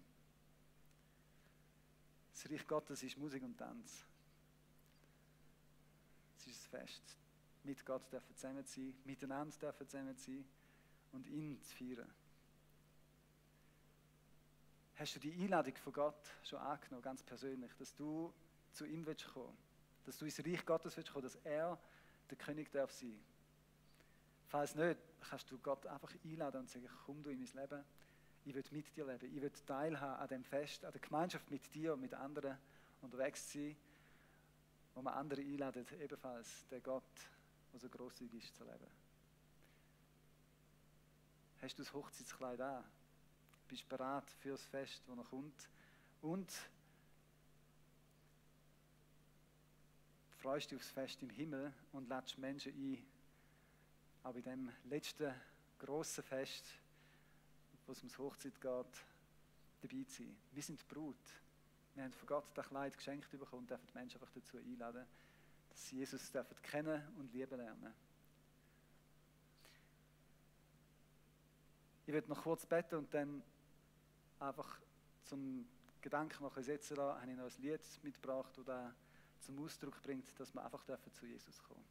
Das 2.32 2.52
Reich 2.52 2.68
Gottes 2.68 3.02
ist 3.02 3.18
Musik 3.18 3.44
und 3.44 3.58
Tanz. 3.58 4.06
Es 6.38 6.48
ist 6.48 6.66
ein 6.66 6.80
Fest. 6.82 7.18
Mit 7.64 7.84
Gott 7.86 8.12
dürfen 8.12 8.36
zusammen 8.36 8.64
sein, 8.64 8.94
miteinander 9.06 9.58
dürfen 9.58 9.90
zusammen 9.90 10.16
sein 10.16 10.46
und 11.14 11.28
ihn 11.28 11.62
zu 11.64 11.76
feiern. 11.76 12.14
Hast 14.96 15.16
du 15.16 15.20
die 15.20 15.34
Einladung 15.34 15.76
von 15.76 15.94
Gott 15.94 16.30
schon 16.44 16.60
angenommen, 16.60 17.02
ganz 17.02 17.24
persönlich, 17.24 17.72
dass 17.78 17.94
du 17.96 18.34
zu 18.72 18.86
ihm 18.86 19.06
willst 19.06 19.28
kommen, 19.28 19.58
dass 20.06 20.18
du 20.18 20.26
ins 20.26 20.40
Reich 20.40 20.66
Gottes 20.66 20.96
willst 20.98 21.12
kommen, 21.12 21.24
dass 21.24 21.36
er 21.44 21.80
der 22.30 22.38
König 22.38 22.72
darf 22.72 22.92
sein. 22.92 23.20
Falls 24.48 24.76
nicht, 24.76 25.00
kannst 25.30 25.52
du 25.52 25.58
Gott 25.58 25.86
einfach 25.88 26.14
einladen 26.24 26.62
und 26.62 26.70
sagen, 26.70 26.88
komm 27.06 27.24
du 27.24 27.30
in 27.30 27.40
mein 27.40 27.64
Leben, 27.64 27.84
ich 28.46 28.56
will 28.56 28.64
mit 28.72 28.96
dir 28.96 29.06
leben, 29.06 29.36
ich 29.36 29.42
will 29.42 29.52
teilhaben 29.66 30.22
an 30.22 30.28
dem 30.30 30.44
Fest, 30.44 30.86
an 30.86 30.92
der 30.94 31.02
Gemeinschaft 31.02 31.52
mit 31.52 31.74
dir 31.74 31.94
und 31.94 32.02
mit 32.02 32.14
anderen 32.14 32.58
unterwegs 33.02 33.52
sein, 33.52 33.76
wo 34.96 35.02
man 35.02 35.14
andere 35.14 35.42
einladet, 35.42 35.92
ebenfalls 35.92 36.66
der 36.70 36.80
Gott, 36.80 37.04
der 37.74 37.80
so 37.80 37.90
großzügig 37.90 38.44
ist 38.44 38.56
zu 38.56 38.64
leben. 38.64 38.88
Hast 41.62 41.78
du 41.78 41.84
das 41.84 41.94
Hochzeitskleid 41.94 42.62
an? 42.62 42.84
Bist 43.68 43.84
du 43.84 43.88
bereit 43.90 44.30
für 44.40 44.52
das 44.52 44.66
Fest, 44.66 45.04
das 45.06 45.16
noch 45.16 45.30
kommt? 45.30 45.70
Und 46.22 46.52
freust 50.48 50.72
dich 50.72 50.78
aufs 50.78 50.92
Fest 50.92 51.22
im 51.22 51.30
Himmel 51.30 51.74
und 51.92 52.08
lädst 52.08 52.38
Menschen 52.38 52.72
ein, 52.72 53.06
auch 54.24 54.32
bei 54.32 54.40
dem 54.40 54.72
letzten 54.86 55.34
grossen 55.78 56.24
Fest, 56.24 56.64
wo 57.86 57.92
es 57.92 57.98
ums 57.98 58.18
Hochzeit 58.18 58.54
geht, 58.54 58.62
dabei 58.62 60.04
zu 60.06 60.24
sein. 60.24 60.38
Wir 60.54 60.64
sind 60.64 60.80
die 60.80 60.86
Brut. 60.86 61.18
Wir 61.96 62.06
haben 62.06 62.14
von 62.14 62.28
Gott 62.28 62.46
das 62.54 62.66
Kleid 62.66 62.96
geschenkt 62.96 63.30
bekommen 63.30 63.64
und 63.64 63.70
dürfen 63.70 63.88
die 63.88 63.98
Menschen 63.98 64.22
einfach 64.22 64.34
dazu 64.34 64.56
einladen, 64.56 65.06
sie 65.74 65.98
Jesus 65.98 66.32
dürfen 66.32 66.56
kennen 66.62 67.06
und 67.18 67.34
lieben 67.34 67.58
lernen. 67.58 67.94
Ich 72.06 72.14
werde 72.14 72.30
noch 72.30 72.42
kurz 72.42 72.66
beten 72.66 72.96
und 72.96 73.14
dann 73.14 73.44
einfach 74.40 74.80
zum 75.26 75.68
Gedanken 76.00 76.42
noch 76.42 76.56
setzen 76.56 76.96
lassen, 76.96 77.22
habe 77.22 77.32
ich 77.32 77.38
noch 77.38 77.52
ein 77.52 77.62
Lied 77.62 77.82
mitgebracht, 78.02 78.58
das 78.66 78.94
zum 79.42 79.64
Ausdruck 79.64 80.02
bringt, 80.02 80.28
dass 80.40 80.54
wir 80.54 80.64
einfach 80.64 80.84
dürfen 80.84 81.12
zu 81.14 81.26
Jesus 81.26 81.62
kommen. 81.64 81.84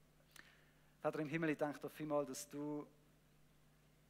Vater 1.01 1.21
im 1.21 1.29
Himmel, 1.29 1.51
ich 1.51 1.59
danke 1.59 1.79
dir 1.79 1.91
vielmals, 1.91 2.29
dass 2.29 2.49
du 2.49 2.87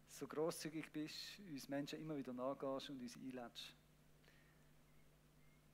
so 0.09 0.27
großzügig 0.27 0.91
bist, 0.93 1.39
uns 1.51 1.69
Menschen 1.69 2.01
immer 2.01 2.17
wieder 2.17 2.33
nachgehst 2.33 2.91
und 2.91 3.01
uns 3.01 3.17
einlädst. 3.17 3.75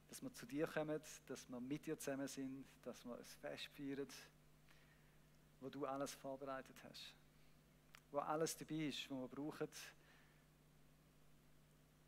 Dass 0.09 0.23
wir 0.23 0.33
zu 0.33 0.47
dir 0.47 0.67
kommen, 0.67 1.01
dass 1.27 1.49
wir 1.49 1.61
mit 1.61 1.87
dir 1.87 1.99
zusammen 1.99 2.29
sind, 2.29 2.65
dass 2.83 3.05
wir 3.05 3.17
ein 3.17 3.25
Fest 3.25 3.67
feiern, 3.77 4.09
wo 5.61 5.69
du 5.69 5.87
alles 5.87 6.13
vorbereitet 6.15 6.77
hast. 6.83 7.15
Wo 8.11 8.19
alles 8.19 8.57
dabei 8.57 8.89
ist, 8.89 9.11
was 9.11 9.19
wir 9.19 9.29
brauchen 9.29 9.69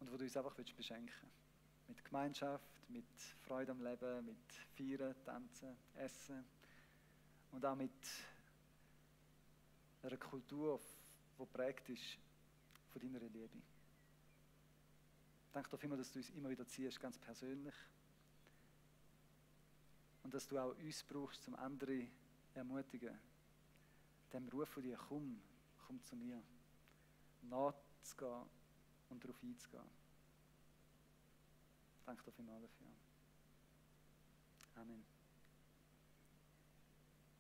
und 0.01 0.13
wo 0.13 0.17
du 0.17 0.25
uns 0.25 0.37
einfach 0.37 0.55
beschenken 0.55 1.15
willst. 1.23 1.44
Mit 1.89 2.05
Gemeinschaft, 2.05 2.69
mit 2.89 3.05
Freude 3.47 3.73
am 3.73 3.83
Leben, 3.83 4.27
mit 4.27 4.37
Feiern, 4.77 5.15
Tanzen, 5.25 5.77
Essen 5.95 6.45
und 7.53 7.65
auch 7.65 7.77
mit 7.77 7.93
einer 10.03 10.17
Kultur, 10.17 10.81
die 11.39 11.47
prägt 11.47 11.89
ist 11.89 12.19
von 12.93 13.01
deiner 13.01 13.21
Liebe. 13.21 13.49
Danke 15.53 15.79
vielmals, 15.79 16.03
dass 16.03 16.13
du 16.13 16.19
uns 16.19 16.31
immer 16.31 16.51
wieder 16.51 16.67
ziehst, 16.67 17.01
ganz 17.01 17.17
persönlich. 17.17 17.75
Und 20.25 20.35
dass 20.35 20.49
du 20.49 20.59
auch 20.59 20.77
uns 20.77 21.03
brauchst, 21.05 21.47
um 21.47 21.55
andere 21.55 22.09
ermutigen. 22.55 23.17
Dem 24.33 24.49
Ruf 24.49 24.69
von 24.69 24.83
dir, 24.83 24.97
komm, 24.97 25.41
komm 25.87 26.03
zu 26.03 26.17
mir. 26.17 26.43
Nachzugehen 27.43 28.43
und 29.11 29.23
darauf 29.23 29.41
einzugehen. 29.43 30.04
Danke 32.07 32.23
dir 32.25 32.33
vielmals 32.33 32.63
dafür. 32.63 32.87
Amen. 34.75 35.14